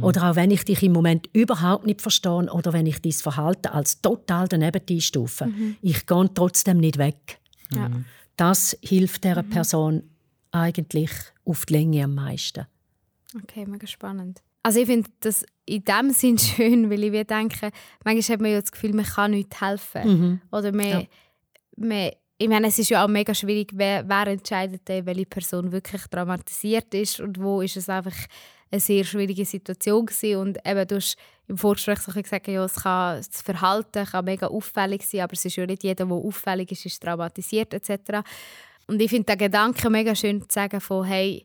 Oder 0.00 0.30
auch 0.30 0.34
wenn 0.34 0.50
ich 0.50 0.64
dich 0.64 0.82
im 0.82 0.94
Moment 0.94 1.28
überhaupt 1.32 1.86
nicht 1.86 2.02
verstehe 2.02 2.50
oder 2.52 2.72
wenn 2.72 2.86
ich 2.86 3.00
dein 3.00 3.12
Verhalten 3.12 3.68
als 3.68 4.00
total 4.00 4.48
daneben 4.48 4.80
einstufe. 4.90 5.48
Ich 5.80 6.06
gehe 6.06 6.30
trotzdem 6.34 6.78
nicht 6.78 6.98
weg. 6.98 7.38
Ja. 7.72 7.88
Das 8.36 8.76
hilft 8.82 9.24
dieser 9.24 9.42
Person 9.42 10.02
eigentlich 10.52 11.10
auf 11.44 11.66
die 11.66 11.74
Länge 11.74 12.04
am 12.04 12.14
meisten. 12.14 12.66
Okay, 13.42 13.66
mega 13.66 13.86
spannend. 13.86 14.42
Also 14.62 14.80
ich 14.80 14.86
finde 14.86 15.10
das 15.20 15.44
in 15.66 15.84
dem 15.84 16.10
Sinn 16.10 16.38
schön, 16.38 16.90
weil 16.90 17.04
ich 17.04 17.10
mir 17.10 17.24
denke, 17.24 17.70
manchmal 18.04 18.34
hat 18.34 18.40
man 18.40 18.50
ja 18.52 18.60
das 18.60 18.72
Gefühl, 18.72 18.94
man 18.94 19.04
kann 19.04 19.30
nicht 19.32 19.60
helfen. 19.60 20.40
Oder 20.50 20.72
man, 20.72 20.86
Ja. 20.88 21.02
man, 21.76 22.10
ich 22.40 22.48
meine, 22.48 22.68
es 22.68 22.78
ist 22.78 22.90
ja 22.90 23.04
auch 23.04 23.08
mega 23.08 23.34
schwierig, 23.34 23.72
wer, 23.74 24.08
wer 24.08 24.26
entscheidet, 24.28 24.82
welche 24.88 25.26
Person 25.26 25.72
wirklich 25.72 26.02
traumatisiert 26.06 26.94
ist 26.94 27.20
und 27.20 27.40
wo 27.40 27.60
ist 27.62 27.76
es 27.76 27.88
einfach 27.88 28.14
eine 28.70 28.80
sehr 28.80 29.04
schwierige 29.04 29.44
Situation 29.44 30.06
gewesen. 30.06 30.36
Und 30.40 30.58
eben, 30.64 30.86
du 30.86 30.96
hast 30.96 31.16
im 31.46 31.56
Vorgespräch 31.56 31.98
so 32.00 32.12
gesagt, 32.12 32.46
ja, 32.48 32.64
es 32.64 32.74
kann, 32.74 33.16
das 33.18 33.42
Verhalten 33.42 34.04
kann 34.04 34.24
mega 34.24 34.46
auffällig 34.48 35.02
sein, 35.02 35.22
aber 35.22 35.32
es 35.32 35.44
ist 35.44 35.56
ja 35.56 35.66
nicht 35.66 35.82
jeder, 35.82 36.04
der 36.06 36.14
auffällig 36.14 36.70
ist, 36.72 36.84
ist 36.86 37.02
traumatisiert 37.02 37.72
etc. 37.74 38.20
Und 38.88 39.00
ich 39.00 39.10
finde 39.10 39.26
den 39.26 39.38
Gedanken 39.38 39.92
mega 39.92 40.14
schön 40.14 40.40
zu 40.40 40.48
sagen 40.50 40.80
von, 40.80 41.04
hey, 41.04 41.44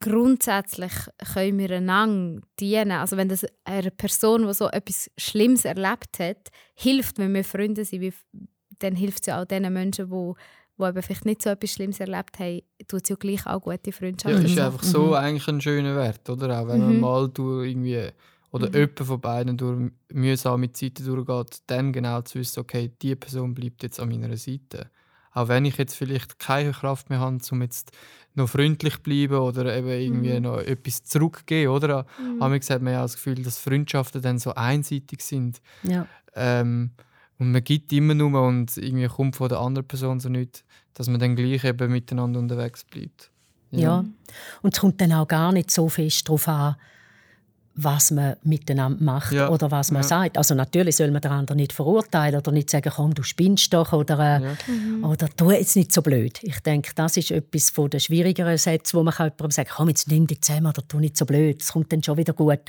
grundsätzlich 0.00 0.92
können 1.32 1.58
wir 1.58 1.70
einander 1.72 2.42
dienen. 2.60 2.92
Also 2.92 3.16
wenn 3.16 3.28
das 3.28 3.44
eine 3.64 3.90
Person, 3.90 4.46
die 4.46 4.54
so 4.54 4.68
etwas 4.68 5.10
Schlimmes 5.18 5.64
erlebt 5.64 6.18
hat, 6.18 6.50
hilft, 6.74 7.18
wenn 7.18 7.34
wir 7.34 7.44
Freunde 7.44 7.84
sind, 7.84 8.14
dann 8.78 8.96
hilft 8.96 9.20
es 9.20 9.26
ja 9.26 9.40
auch 9.42 9.44
den 9.44 9.72
Menschen, 9.72 10.10
die, 10.10 10.32
die 10.78 10.84
eben 10.84 11.02
vielleicht 11.02 11.24
nicht 11.24 11.42
so 11.42 11.50
etwas 11.50 11.72
Schlimmes 11.72 12.00
erlebt 12.00 12.38
haben, 12.38 12.60
tut 12.86 13.02
es 13.02 13.08
ja 13.08 13.16
gleich 13.16 13.46
auch 13.46 13.60
gute 13.60 13.90
Ja, 13.90 13.92
Freundschaften. 13.92 14.44
ist 14.44 14.58
einfach 14.58 14.82
so 14.82 15.14
eigentlich 15.14 15.48
ein 15.48 15.60
schöner 15.60 15.96
Wert, 15.96 16.28
oder? 16.28 16.60
Auch 16.60 16.68
wenn 16.68 16.80
man 16.80 17.00
mal 17.00 17.28
durch 17.28 17.70
irgendwie 17.70 18.08
oder 18.50 18.72
jemand 18.72 19.00
von 19.00 19.20
beiden 19.20 19.56
durch 19.56 19.90
mühsame 20.12 20.70
Zeiten 20.70 21.04
durchgeht, 21.04 21.62
dann 21.66 21.92
genau 21.92 22.22
zu 22.22 22.38
wissen, 22.38 22.60
okay, 22.60 22.92
die 23.02 23.16
Person 23.16 23.52
bleibt 23.52 23.82
jetzt 23.82 23.98
an 23.98 24.08
meiner 24.10 24.36
Seite. 24.36 24.90
Auch 25.34 25.48
wenn 25.48 25.64
ich 25.64 25.76
jetzt 25.76 25.96
vielleicht 25.96 26.38
keine 26.38 26.72
Kraft 26.72 27.10
mehr 27.10 27.18
habe, 27.20 27.38
um 27.50 27.62
jetzt 27.62 27.90
noch 28.34 28.48
freundlich 28.48 28.94
zu 28.94 29.02
bleiben 29.02 29.36
oder 29.36 29.76
eben 29.76 29.88
irgendwie 29.88 30.40
noch 30.40 30.58
etwas 30.58 31.04
zurückzugeben, 31.04 31.72
oder? 31.72 32.06
Mhm. 32.18 32.42
Aber 32.42 32.54
hat 32.54 32.82
man 32.82 32.92
ja 32.92 33.02
das 33.02 33.14
Gefühl, 33.14 33.42
dass 33.42 33.58
Freundschaften 33.58 34.22
dann 34.22 34.38
so 34.38 34.54
einseitig 34.54 35.22
sind. 35.22 35.60
Ja. 35.82 36.06
Ähm, 36.34 36.92
und 37.38 37.50
man 37.50 37.64
gibt 37.64 37.92
immer 37.92 38.14
nur 38.14 38.40
und 38.46 38.76
irgendwie 38.76 39.08
kommt 39.08 39.36
von 39.36 39.48
der 39.48 39.58
anderen 39.58 39.86
Person 39.86 40.20
so 40.20 40.28
nicht, 40.28 40.64
dass 40.94 41.08
man 41.08 41.18
dann 41.18 41.34
gleich 41.34 41.64
eben 41.64 41.90
miteinander 41.90 42.38
unterwegs 42.38 42.84
bleibt. 42.84 43.30
Ja. 43.72 44.04
Und 44.62 44.74
es 44.74 44.80
kommt 44.80 45.00
dann 45.00 45.12
auch 45.12 45.26
gar 45.26 45.52
nicht 45.52 45.70
so 45.70 45.88
fest 45.88 46.28
darauf 46.28 46.46
an, 46.46 46.76
was 47.76 48.10
man 48.12 48.36
miteinander 48.44 49.02
macht 49.02 49.32
Ja. 49.32 49.48
oder 49.48 49.70
was 49.70 49.90
man 49.90 50.02
Ja. 50.02 50.08
sagt. 50.08 50.38
Also 50.38 50.54
natürlich 50.54 50.96
soll 50.96 51.10
man 51.10 51.20
den 51.20 51.32
anderen 51.32 51.56
nicht 51.56 51.72
verurteilen 51.72 52.36
oder 52.38 52.52
nicht 52.52 52.70
sagen, 52.70 52.92
komm, 52.94 53.14
du 53.14 53.22
spinnst 53.24 53.72
doch 53.74 53.92
oder, 53.92 54.18
äh, 54.18 54.42
Ja. 54.44 54.56
oder 55.08 55.28
tu 55.28 55.50
jetzt 55.50 55.74
nicht 55.74 55.92
so 55.92 56.00
blöd. 56.00 56.38
Ich 56.42 56.60
denke, 56.60 56.92
das 56.94 57.16
ist 57.16 57.30
etwas 57.32 57.70
von 57.70 57.90
den 57.90 57.98
schwierigeren 58.00 58.56
Sätzen, 58.58 58.96
wo 58.96 59.02
man 59.02 59.12
kann 59.14 59.26
jemandem 59.26 59.50
sagen 59.50 59.70
komm, 59.74 59.88
jetzt 59.88 60.08
nimm 60.08 60.26
dich 60.28 60.40
zusammen 60.42 60.66
oder 60.68 60.86
tu 60.86 61.00
nicht 61.00 61.16
so 61.16 61.26
blöd, 61.26 61.62
es 61.62 61.72
kommt 61.72 61.92
dann 61.92 62.02
schon 62.02 62.16
wieder 62.16 62.32
gut. 62.32 62.60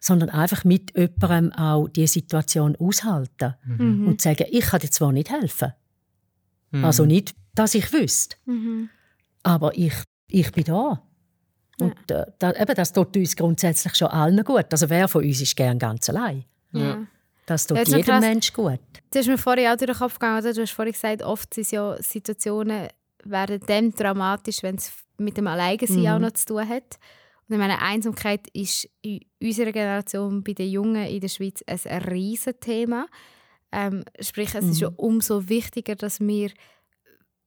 Sondern 0.00 0.28
einfach 0.28 0.64
mit 0.64 0.94
jemandem 0.94 1.52
auch 1.52 1.88
die 1.88 2.06
Situation 2.06 2.76
aushalten 2.76 3.54
und 3.78 4.20
sagen, 4.20 4.44
ich 4.50 4.66
kann 4.66 4.80
dir 4.80 4.90
zwar 4.90 5.12
nicht 5.12 5.30
helfen, 5.30 5.72
Mhm. 6.72 6.84
also 6.84 7.06
nicht, 7.06 7.34
dass 7.54 7.74
ich 7.74 7.90
wüsste, 7.94 8.36
Mhm. 8.44 8.90
aber 9.42 9.74
ich, 9.78 9.94
ich 10.28 10.52
bin 10.52 10.64
da. 10.64 11.00
Und 11.80 12.10
äh, 12.10 12.24
da, 12.38 12.52
eben, 12.52 12.74
das 12.74 12.92
tut 12.92 13.16
uns 13.16 13.36
grundsätzlich 13.36 13.94
schon 13.94 14.08
allen 14.08 14.44
gut. 14.44 14.66
Also 14.70 14.88
wer 14.88 15.08
von 15.08 15.24
uns 15.24 15.40
ist 15.40 15.56
gern 15.56 15.78
ganz 15.78 16.08
allein? 16.08 16.44
Ja. 16.72 17.06
Das 17.46 17.66
tut 17.66 17.76
Ja, 17.76 17.84
jedem 17.84 18.02
krass. 18.02 18.20
Mensch 18.20 18.52
gut. 18.52 18.80
Das 19.10 19.22
ist 19.22 19.28
mir 19.28 19.38
vorhin 19.38 19.68
auch 19.68 19.76
durch 19.76 19.90
den 19.90 19.98
Kopf 19.98 20.14
gegangen. 20.14 20.40
Oder? 20.40 20.52
Du 20.52 20.62
hast 20.62 20.70
vorhin 20.70 20.92
gesagt, 20.92 21.22
oft 21.22 21.52
sind 21.52 21.70
ja 21.72 21.96
Situationen, 22.00 22.88
werden 23.24 23.60
dann 23.66 23.90
dramatisch, 23.90 24.62
wenn 24.62 24.76
es 24.76 24.92
mit 25.18 25.36
dem 25.36 25.46
Alleinsein 25.46 26.08
auch 26.08 26.18
noch 26.18 26.32
zu 26.32 26.46
tun 26.46 26.68
hat. 26.68 26.98
Und 27.48 27.54
ich 27.54 27.58
meine, 27.58 27.80
Einsamkeit 27.80 28.46
ist 28.52 28.88
in 29.02 29.20
unserer 29.42 29.72
Generation 29.72 30.42
bei 30.42 30.52
den 30.52 30.70
Jungen 30.70 31.06
in 31.06 31.20
der 31.20 31.28
Schweiz 31.28 31.62
ein 31.66 32.02
riesiges 32.02 32.60
Thema. 32.60 33.06
Ähm, 33.70 34.04
sprich, 34.20 34.54
es 34.54 34.64
ist 34.64 34.80
ja 34.80 34.90
umso 34.96 35.48
wichtiger, 35.48 35.94
dass 35.94 36.20
wir 36.20 36.50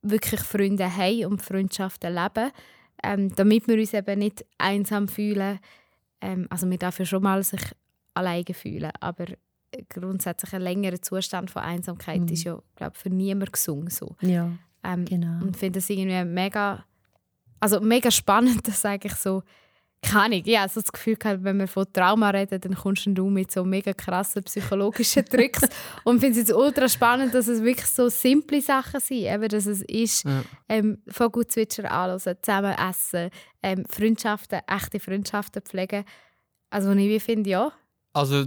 wirklich 0.02 0.42
Freunde 0.42 0.96
haben 0.96 1.26
und 1.26 1.42
Freundschaften 1.42 2.13
leben, 2.13 2.52
ähm, 3.03 3.33
damit 3.36 3.67
wir 3.67 3.75
uns 3.77 3.93
eben 3.93 4.19
nicht 4.19 4.45
einsam 4.57 5.07
fühlen. 5.07 5.60
Ähm, 6.21 6.47
also 6.49 6.69
wir 6.69 6.77
dürfen 6.77 7.05
schon 7.05 7.23
mal 7.23 7.43
sich 7.43 7.62
alleine 8.13 8.53
fühlen, 8.53 8.91
aber 8.99 9.25
grundsätzlich 9.89 10.53
ein 10.53 10.62
längerer 10.62 11.01
Zustand 11.01 11.51
von 11.51 11.62
Einsamkeit 11.62 12.21
Mhm. 12.21 12.27
ist 12.29 12.43
ja, 12.43 12.60
glaube 12.75 12.97
für 12.97 13.10
niemanden 13.10 13.51
gesungen 13.51 13.89
so. 13.89 14.15
Ja, 14.21 14.51
Ähm, 14.83 15.05
genau. 15.05 15.43
Und 15.43 15.57
finde 15.57 15.79
es 15.79 15.89
irgendwie 15.89 16.23
mega, 16.23 16.86
also 17.60 17.79
mega 17.81 18.10
spannend, 18.10 18.62
dass 18.67 18.86
eigentlich 18.86 19.15
so, 19.15 19.43
keine 20.01 20.23
Ahnung, 20.25 20.41
ich 20.45 20.57
habe 20.57 20.69
so 20.71 20.79
das 20.79 20.91
Gefühl 20.91 21.15
gehabt, 21.15 21.43
wenn 21.43 21.57
wir 21.57 21.67
von 21.67 21.86
Trauma 21.91 22.29
reden, 22.29 22.62
dann 22.62 22.75
kommst 22.75 23.07
du 23.07 23.29
mit 23.29 23.51
so 23.51 23.65
mega 23.65 23.93
krassen 23.93 24.43
psychologischen 24.43 25.25
Tricks 25.29 25.62
und 26.03 26.19
finde 26.19 26.39
es 26.39 26.47
jetzt 26.47 26.55
ultra 26.55 26.88
spannend, 26.88 27.33
dass 27.33 27.47
es 27.47 27.63
wirklich 27.63 27.88
so 27.88 28.07
simple 28.10 28.62
Sachen 28.62 28.99
sind, 28.99 29.23
eben, 29.25 29.47
dass 29.49 29.65
es 29.65 29.81
ist, 29.81 30.23
Ja. 30.23 30.43
ähm, 30.69 30.99
Vogelzwitscher 31.07 31.91
anhören, 31.91 32.36
zusammen 32.41 32.75
essen, 32.77 33.29
ähm, 33.63 33.86
Freundschaften, 33.89 34.60
echte 34.67 34.99
Freundschaften 34.99 35.62
pflegen. 35.63 36.05
Also 36.69 36.91
ich 36.91 37.10
wie 37.10 37.19
finde, 37.19 37.49
ja, 37.49 37.71
Also 38.13 38.45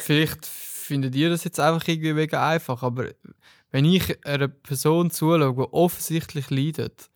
vielleicht 0.00 0.44
findet 0.46 1.14
ihr 1.14 1.30
das 1.30 1.44
jetzt 1.44 1.60
einfach 1.60 1.86
irgendwie 1.86 2.12
mega 2.12 2.46
einfach, 2.48 2.82
aber 2.82 3.08
wenn 3.70 3.84
ich 3.84 4.26
einer 4.26 4.48
Person 4.48 5.10
zuschaue, 5.10 5.54
die 5.54 5.72
offensichtlich 5.72 6.50
leidet 6.50 7.08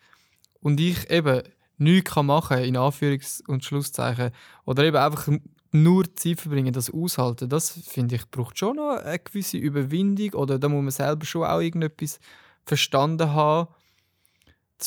und 0.61 0.81
ich 0.81 1.11
eben 1.11 1.43
nichts 1.79 2.15
kann 2.15 2.27
machen 2.27 2.59
in 2.59 2.77
Anführungs- 2.77 3.47
und 3.47 3.65
Schlusszeichen 3.65 4.31
oder 4.65 4.85
eben 4.85 4.97
einfach 4.97 5.29
nur 5.73 6.15
Zeit 6.15 6.41
verbringen, 6.41 6.73
das 6.73 6.91
aushalten, 6.91 7.49
das 7.49 7.71
finde 7.71 8.17
ich 8.17 8.31
braucht 8.31 8.59
schon 8.59 8.77
noch 8.77 8.97
eine 8.97 9.19
gewisse 9.19 9.59
Überwindung 9.59 10.35
oder 10.35 10.59
da 10.59 10.69
muss 10.69 10.83
man 10.83 10.91
selber 10.91 11.27
schon 11.27 11.45
auch 11.45 11.61
irgendetwas 11.61 12.19
verstanden 12.65 13.33
haben, 13.33 13.69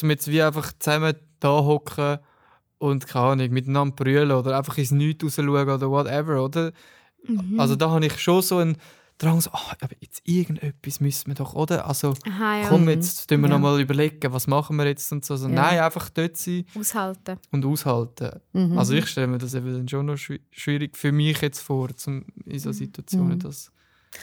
um 0.01 0.09
jetzt 0.09 0.27
wie 0.27 0.41
einfach 0.41 0.71
zusammen 0.79 1.15
da 1.39 1.49
hocken 1.49 2.19
und 2.79 3.07
keine 3.07 3.25
Ahnung, 3.25 3.49
miteinander 3.51 3.95
brüllen 3.95 4.31
oder 4.31 4.57
einfach 4.57 4.77
ins 4.77 4.91
Nichts 4.91 5.23
rausschauen 5.23 5.69
oder 5.69 5.89
whatever, 5.89 6.43
oder? 6.43 6.71
Mhm. 7.23 7.59
Also 7.59 7.75
da 7.75 7.89
habe 7.89 8.05
ich 8.05 8.19
schon 8.19 8.41
so 8.41 8.57
einen 8.57 8.77
Drang, 9.19 9.41
so, 9.41 9.49
ah, 9.51 9.75
aber 9.81 9.95
jetzt 9.99 10.21
irgendetwas 10.23 11.01
müssen 11.01 11.27
wir 11.27 11.35
doch, 11.35 11.53
oder? 11.53 11.85
Also 11.87 12.13
Aha, 12.25 12.61
ja. 12.61 12.67
komm, 12.69 12.87
jetzt 12.89 13.27
tun 13.29 13.41
wir 13.41 13.49
Ja. 13.49 13.55
noch 13.55 13.61
mal 13.61 13.79
überlegen, 13.79 14.31
was 14.33 14.47
machen 14.47 14.77
wir 14.77 14.85
jetzt 14.87 15.11
und 15.11 15.23
so. 15.25 15.35
so 15.35 15.47
Ja. 15.49 15.55
Nein, 15.55 15.79
einfach 15.81 16.09
dort 16.09 16.37
sein 16.37 16.65
aushalten. 16.73 17.37
und 17.51 17.65
aushalten. 17.65 18.39
Mhm. 18.53 18.77
Also 18.79 18.93
ich 18.93 19.07
stelle 19.07 19.27
mir 19.27 19.37
das 19.37 19.53
eben 19.53 19.73
dann 19.73 19.87
schon 19.89 20.05
noch 20.05 20.15
schwi- 20.15 20.39
schwierig 20.51 20.97
für 20.97 21.11
mich 21.11 21.41
jetzt 21.41 21.59
vor, 21.59 21.95
zum, 21.97 22.25
in 22.45 22.59
so 22.59 22.71
Situationen, 22.71 23.35
Mhm. 23.35 23.39
das... 23.39 23.71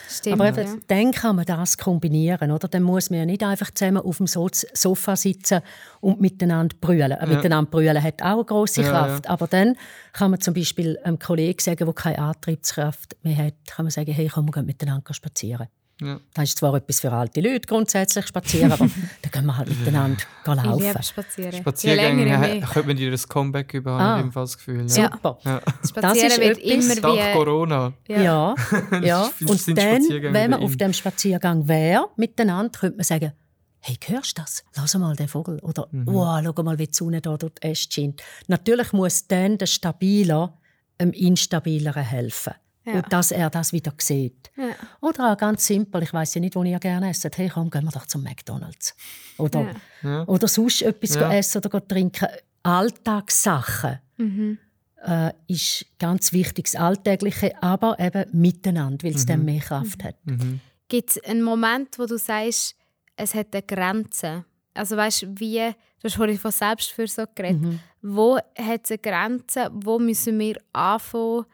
Stimmt, 0.08 0.40
Aber 0.40 0.48
eben, 0.48 0.66
ja. 0.66 0.74
dann 0.88 1.12
kann 1.12 1.36
man 1.36 1.44
das 1.44 1.78
kombinieren, 1.78 2.50
oder? 2.50 2.66
Dann 2.68 2.82
muss 2.82 3.08
man 3.10 3.20
ja 3.20 3.24
nicht 3.26 3.42
einfach 3.44 3.70
zusammen 3.70 3.98
auf 3.98 4.16
dem 4.18 4.26
So- 4.26 4.48
Sofa 4.50 5.14
sitzen 5.16 5.60
und 6.00 6.20
miteinander 6.20 6.76
brüllen. 6.80 7.12
Äh, 7.12 7.20
Ja. 7.20 7.26
Miteinander 7.26 7.70
brüllen 7.70 8.02
hat 8.02 8.20
auch 8.22 8.34
eine 8.34 8.44
grosse 8.44 8.82
Ja, 8.82 8.90
Kraft. 8.90 9.28
Aber 9.30 9.46
dann 9.46 9.76
kann 10.12 10.30
man 10.32 10.40
zum 10.40 10.54
Beispiel 10.54 10.98
einem 11.04 11.18
Kollegen 11.18 11.60
sagen, 11.60 11.84
der 11.84 11.94
keine 11.94 12.18
Antriebskraft 12.18 13.16
mehr 13.22 13.36
hat, 13.36 13.54
kann 13.70 13.84
man 13.84 13.90
sagen, 13.90 14.12
hey, 14.12 14.28
komm, 14.32 14.46
wir 14.46 14.52
gehen 14.52 14.66
miteinander 14.66 15.14
spazieren. 15.14 15.68
Ja. 16.00 16.20
Das 16.34 16.44
ist 16.50 16.58
zwar 16.58 16.74
etwas 16.74 17.00
für 17.00 17.10
alte 17.10 17.40
Leute 17.40 17.66
grundsätzlich 17.66 18.26
spazieren, 18.26 18.70
aber 18.70 18.86
dann 19.22 19.30
können 19.30 19.46
wir 19.46 19.56
halt 19.56 19.68
miteinander 19.70 20.16
gehen 20.44 20.58
Ich 20.58 20.64
laufen. 20.64 20.82
liebe 20.86 21.02
spazieren. 21.02 21.52
Je 21.52 21.58
Spaziergänge, 21.60 22.24
länger, 22.24 22.42
je 22.46 22.52
he- 22.52 22.58
mehr. 22.60 22.68
könnte 22.68 22.88
man 22.88 22.96
dir 22.98 23.12
ein 23.12 23.18
Comeback 23.28 23.72
über, 23.74 23.98
habe 23.98 24.28
Ah. 24.28 24.30
das 24.34 24.56
Gefühl. 24.58 24.86
Ja. 24.88 25.10
Super. 25.12 25.38
Ja. 25.44 25.60
Spazieren 25.88 26.26
ist 26.30 26.40
wird 26.40 26.58
immer 26.58 26.94
Dank 26.96 27.18
wie... 27.18 27.32
Corona. 27.32 27.92
Ja. 28.08 28.20
Ja, 28.22 28.54
ja. 29.02 29.30
Und 29.46 29.68
dann, 29.78 30.02
wenn 30.08 30.50
man 30.50 30.60
wieder 30.60 30.60
auf 30.60 30.76
dem 30.76 30.92
Spaziergang 30.92 31.66
wäre, 31.66 32.08
miteinander, 32.16 32.78
könnte 32.78 32.96
man 32.98 33.04
sagen, 33.04 33.32
hey, 33.80 33.96
hörst 34.06 34.36
du 34.36 34.42
das? 34.42 34.64
Lass 34.76 34.94
mal 34.98 35.16
den 35.16 35.28
Vogel. 35.28 35.58
Oder, 35.60 35.88
Mhm. 35.92 36.06
wow, 36.08 36.40
schau 36.44 36.62
mal, 36.62 36.78
wie 36.78 36.88
die 36.88 36.92
Sonne 36.94 37.22
da 37.22 37.36
durch 37.38 37.54
die 37.54 37.68
Äste 37.68 37.94
scheint. 38.02 38.22
Natürlich 38.48 38.92
muss 38.92 39.26
dann 39.28 39.56
der 39.56 39.66
Stabiler 39.66 40.58
dem 41.00 41.12
Instabileren 41.12 42.02
helfen. 42.02 42.52
Ja. 42.86 42.92
Und 42.94 43.12
dass 43.12 43.32
er 43.32 43.50
das 43.50 43.72
wieder 43.72 43.92
sieht. 43.98 44.50
Ja. 44.56 44.70
Oder 45.00 45.32
auch 45.32 45.36
ganz 45.36 45.66
simpel, 45.66 46.02
ich 46.04 46.12
weiß 46.12 46.34
ja 46.36 46.40
nicht, 46.40 46.54
wo 46.54 46.62
ihr 46.62 46.78
gerne 46.78 47.10
esst. 47.10 47.28
Hey, 47.36 47.50
komm, 47.52 47.68
gehen 47.68 47.84
wir 47.84 47.90
doch 47.90 48.06
zum 48.06 48.22
McDonalds. 48.22 48.94
Oder, 49.38 49.74
Ja. 50.02 50.24
Oder 50.26 50.46
sonst 50.48 50.82
etwas 50.82 51.16
Ja. 51.16 51.32
essen 51.32 51.62
oder 51.64 51.86
trinken. 51.86 52.28
Alltagssachen 52.62 53.98
Mhm. 54.18 54.58
äh, 55.04 55.32
ist 55.46 55.86
ganz 55.98 56.32
wichtig, 56.32 56.64
das 56.66 56.76
Alltägliche, 56.76 57.60
aber 57.62 57.98
eben 58.00 58.24
miteinander, 58.32 59.04
weil 59.06 59.14
es 59.14 59.26
dann 59.26 59.44
mehr 59.44 59.60
Kraft 59.60 60.02
hat. 60.04 60.16
Mhm. 60.24 60.60
Gibt 60.88 61.10
es 61.10 61.24
einen 61.24 61.42
Moment, 61.42 61.98
wo 61.98 62.06
du 62.06 62.16
sagst, 62.18 62.74
es 63.16 63.34
hat 63.34 63.48
eine 63.52 63.62
Grenze? 63.62 64.44
Also 64.74 64.96
weißt 64.96 65.22
du, 65.22 65.26
wie, 65.40 65.58
du 66.00 66.04
hast 66.04 66.16
vorhin 66.16 66.38
von 66.38 66.50
Selbstfürsorge 66.50 67.32
geredet, 67.34 67.60
Mhm. 67.62 67.80
wo 68.02 68.36
hat 68.36 68.80
es 68.84 68.90
eine 68.90 68.98
Grenze, 68.98 69.70
wo 69.72 69.98
müssen 69.98 70.38
wir 70.38 70.56
anfangen, 70.72 71.44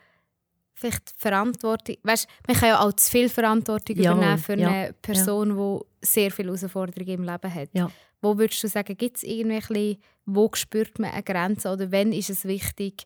vielleicht 0.82 1.14
Verantwortung, 1.16 1.96
weißt 2.02 2.28
man 2.46 2.56
kann 2.56 2.68
ja 2.68 2.80
auch 2.80 2.92
zu 2.92 3.10
viel 3.10 3.28
Verantwortung 3.28 3.96
Jawohl, 3.96 4.16
übernehmen 4.18 4.38
für 4.38 4.58
ja, 4.58 4.68
eine 4.68 4.92
Person, 5.00 5.56
die 5.56 6.06
sehr 6.06 6.30
viele 6.30 6.48
Herausforderungen 6.48 7.14
im 7.14 7.22
Leben 7.24 7.54
hat. 7.54 7.68
Ja. 7.72 7.90
Wo 8.20 8.36
würdest 8.38 8.62
du 8.62 8.68
sagen, 8.68 8.96
gibt 8.96 9.16
es 9.16 9.22
irgendwie, 9.22 9.56
ein 9.56 9.60
bisschen, 9.66 9.96
wo 10.26 10.50
spürt 10.54 10.98
man 10.98 11.10
eine 11.10 11.22
Grenze 11.22 11.70
oder 11.72 11.90
wenn 11.90 12.12
ist 12.12 12.30
es 12.30 12.44
wichtig, 12.44 13.04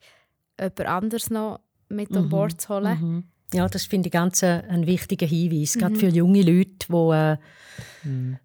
jemand 0.60 0.80
anderes 0.80 1.30
noch 1.30 1.60
mit 1.88 2.14
an 2.16 2.24
Mhm, 2.24 2.28
Bord 2.28 2.60
zu 2.60 2.68
holen? 2.74 2.98
Mhm. 3.00 3.24
Ja, 3.54 3.68
das 3.68 3.84
finde 3.84 4.08
ich 4.08 4.12
ganz 4.12 4.42
äh, 4.42 4.62
ein 4.68 4.86
wichtiger 4.86 5.26
Hinweis, 5.26 5.76
Mhm. 5.76 5.80
gerade 5.80 5.94
für 5.96 6.08
junge 6.08 6.42
Leute, 6.42 6.86
die 6.88 7.12
äh, 7.14 7.36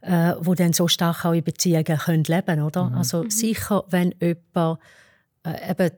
äh, 0.02 0.36
wo 0.40 0.54
dann 0.54 0.74
so 0.74 0.88
stark 0.88 1.26
auch 1.26 1.34
in 1.34 1.44
Beziehungen 1.44 1.84
können 1.98 2.24
leben 2.24 2.62
oder? 2.62 2.90
Mhm. 2.90 2.96
Also 2.96 3.30
sicher, 3.30 3.84
wenn 3.90 4.14
jemand, 4.22 4.80
äh, 5.44 5.72
eben, 5.72 5.92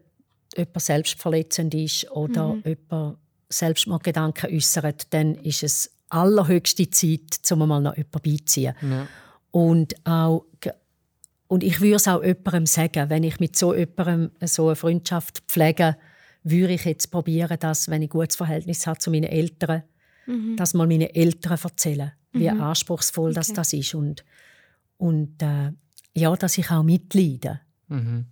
jemand 0.55 0.81
selbstverletzend 0.81 1.73
ist 1.75 2.09
oder 2.11 2.55
Mhm. 2.55 2.63
jemand 2.65 3.17
Selbstmordgedanken 3.53 4.53
äußert, 4.55 5.13
dann 5.13 5.35
ist 5.35 5.63
es 5.63 5.91
allerhöchste 6.09 6.89
Zeit, 6.89 7.39
um 7.51 7.59
mal 7.67 7.81
noch 7.81 7.95
jemanden 7.97 8.21
beiziehen. 8.21 8.75
Ja. 8.81 9.07
Und, 9.51 9.95
auch, 10.05 10.45
und 11.47 11.63
ich 11.63 11.79
würde 11.81 11.95
es 11.95 12.07
auch 12.07 12.23
jemandem 12.23 12.65
sagen, 12.65 13.09
wenn 13.09 13.23
ich 13.23 13.39
mit 13.39 13.55
so 13.55 13.73
jemandem 13.75 14.31
so 14.45 14.67
eine 14.67 14.75
Freundschaft 14.75 15.43
pflege, 15.47 15.97
würde 16.43 16.73
ich 16.73 16.85
jetzt 16.85 17.09
probieren, 17.11 17.57
dass, 17.59 17.87
wenn 17.89 18.01
ich 18.01 18.09
ein 18.09 18.11
gutes 18.19 18.35
Verhältnis 18.35 18.85
habe 18.87 18.99
zu 18.99 19.11
meinen 19.11 19.25
Eltern, 19.25 19.83
Mhm. 20.25 20.55
dass 20.55 20.73
mal 20.73 20.87
meine 20.87 21.13
Eltern 21.15 21.57
erzählen, 21.61 22.11
wie 22.31 22.49
Mhm. 22.49 22.61
anspruchsvoll 22.61 23.33
das, 23.33 23.49
Okay. 23.49 23.55
das 23.57 23.73
ist. 23.73 23.93
Und, 23.93 24.23
und 24.97 25.41
äh, 25.41 25.71
ja, 26.15 26.33
dass 26.35 26.57
ich 26.57 26.69
auch 26.71 26.83
mitleide. 26.83 27.59
Mhm. 27.89 28.25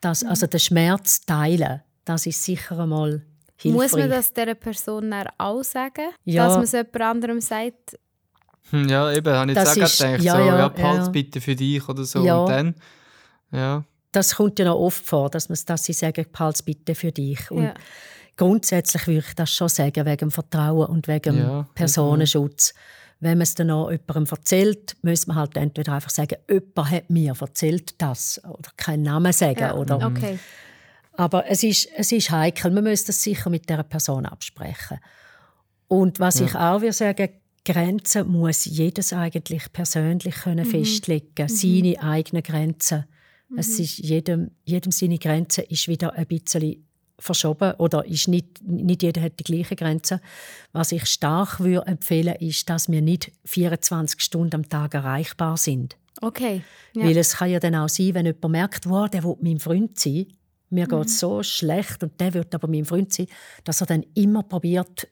Dass, 0.00 0.24
Also 0.24 0.46
den 0.48 0.58
Schmerz 0.60 1.20
teilen, 1.26 1.80
das 2.04 2.26
ist 2.26 2.42
sicher 2.42 2.78
einmal 2.80 3.22
hilfreich. 3.60 3.82
Muss 3.82 3.92
man 3.92 4.10
das 4.10 4.32
dieser 4.32 4.54
Person 4.54 5.10
dann 5.10 5.26
auch 5.38 5.62
sagen? 5.62 6.10
Ja. 6.24 6.46
Dass 6.46 6.54
man 6.54 6.64
es 6.64 6.72
jemand 6.72 7.00
anderem 7.00 7.40
sagt? 7.40 7.98
Hm, 8.70 8.88
Ja, 8.88 9.10
eben, 9.12 9.32
habe 9.34 9.50
ich 9.50 9.54
Das 9.56 9.76
jetzt 9.76 10.02
auch 10.02 10.06
gedacht, 10.06 10.22
ja, 10.24 10.32
so, 10.34 10.38
ja, 10.40 10.72
ja, 10.76 10.94
ja. 10.94 11.08
bitte 11.08 11.40
für 11.40 11.56
dich 11.56 11.88
oder 11.88 12.04
so. 12.04 12.24
Ja. 12.24 12.36
Und 12.38 12.50
dann, 12.50 12.74
ja, 13.50 13.84
das 14.12 14.34
kommt 14.36 14.58
ja 14.58 14.64
noch 14.64 14.76
oft 14.78 15.04
vor, 15.04 15.30
dass, 15.30 15.48
man, 15.48 15.58
dass 15.66 15.84
sie 15.84 15.92
sagen, 15.92 16.24
behalte 16.32 16.62
bitte 16.64 16.94
für 16.94 17.12
dich. 17.12 17.50
Und 17.50 17.64
Ja. 17.64 17.74
grundsätzlich 18.36 19.06
würde 19.06 19.24
ich 19.28 19.34
das 19.34 19.50
schon 19.50 19.68
sagen, 19.68 20.04
wegen 20.06 20.16
dem 20.16 20.30
Vertrauen 20.30 20.86
und 20.86 21.08
wegen 21.08 21.36
dem 21.36 21.38
Ja, 21.42 21.66
Personenschutz. 21.74 22.74
Wenn 23.20 23.32
man 23.38 23.42
es 23.42 23.54
dann 23.54 23.66
noch 23.68 23.90
jemandem 23.90 24.26
erzählt, 24.30 24.96
muss 25.02 25.26
man 25.26 25.36
halt 25.36 25.56
entweder 25.56 25.92
einfach 25.94 26.10
sagen, 26.10 26.36
jemand 26.48 26.90
hat 26.90 27.10
mir 27.10 27.34
erzählt 27.40 28.00
das 28.00 28.40
oder 28.44 28.70
keinen 28.76 29.02
Namen 29.02 29.32
sagen. 29.32 29.58
Ja. 29.60 29.74
Oder, 29.74 29.96
Okay. 30.06 30.38
Aber 31.18 31.50
es 31.50 31.64
ist, 31.64 31.88
es 31.96 32.12
ist 32.12 32.30
heikel, 32.30 32.70
man 32.70 32.84
muss 32.84 33.04
das 33.04 33.20
sicher 33.20 33.50
mit 33.50 33.68
der 33.68 33.82
Person 33.82 34.24
absprechen. 34.24 35.00
Und 35.88 36.20
was 36.20 36.40
ich 36.40 36.54
auch 36.54 36.80
würde 36.80 36.92
sagen, 36.92 37.30
Grenzen 37.64 38.28
muss 38.28 38.66
jedes 38.66 39.12
eigentlich 39.12 39.72
persönlich 39.72 40.36
können 40.36 40.64
festlegen, 40.64 41.48
seine 41.48 42.00
eigenen 42.00 42.44
Grenzen. 42.44 43.04
Es 43.56 43.80
ist 43.80 43.98
jedem, 43.98 44.52
jedem 44.64 44.92
seine 44.92 45.18
Grenze 45.18 45.62
ist 45.62 45.88
wieder 45.88 46.12
ein 46.12 46.26
bisschen 46.26 46.86
verschoben 47.18 47.72
oder 47.78 48.06
ist 48.06 48.28
nicht, 48.28 48.62
nicht 48.62 49.02
jeder 49.02 49.20
hat 49.20 49.40
die 49.40 49.44
gleichen 49.44 49.76
Grenzen. 49.76 50.20
Was 50.70 50.92
ich 50.92 51.06
stark 51.06 51.58
würde 51.58 51.88
empfehlen, 51.88 52.36
ist, 52.36 52.70
dass 52.70 52.88
wir 52.88 53.02
nicht 53.02 53.32
24 53.44 54.20
Stunden 54.20 54.54
am 54.54 54.68
Tag 54.68 54.94
erreichbar 54.94 55.56
sind. 55.56 55.96
Okay. 56.20 56.62
Ja. 56.94 57.06
Weil 57.06 57.16
es 57.16 57.36
kann 57.36 57.50
ja 57.50 57.58
dann 57.58 57.74
auch 57.74 57.88
sein, 57.88 58.14
wenn 58.14 58.26
jemand 58.26 58.52
merkt, 58.52 58.88
wow, 58.88 59.10
der 59.10 59.24
will 59.24 59.36
mein 59.40 59.58
Freund 59.58 59.98
sein, 59.98 60.26
mir 60.70 60.86
geht 60.86 61.06
es 61.06 61.18
so 61.18 61.42
schlecht 61.42 62.02
und 62.02 62.20
der 62.20 62.34
wird 62.34 62.54
aber 62.54 62.68
mein 62.68 62.84
Freund 62.84 63.12
sein, 63.12 63.26
dass 63.64 63.80
er 63.80 63.86
dann 63.86 64.04
immer 64.14 64.42
probiert, 64.42 65.08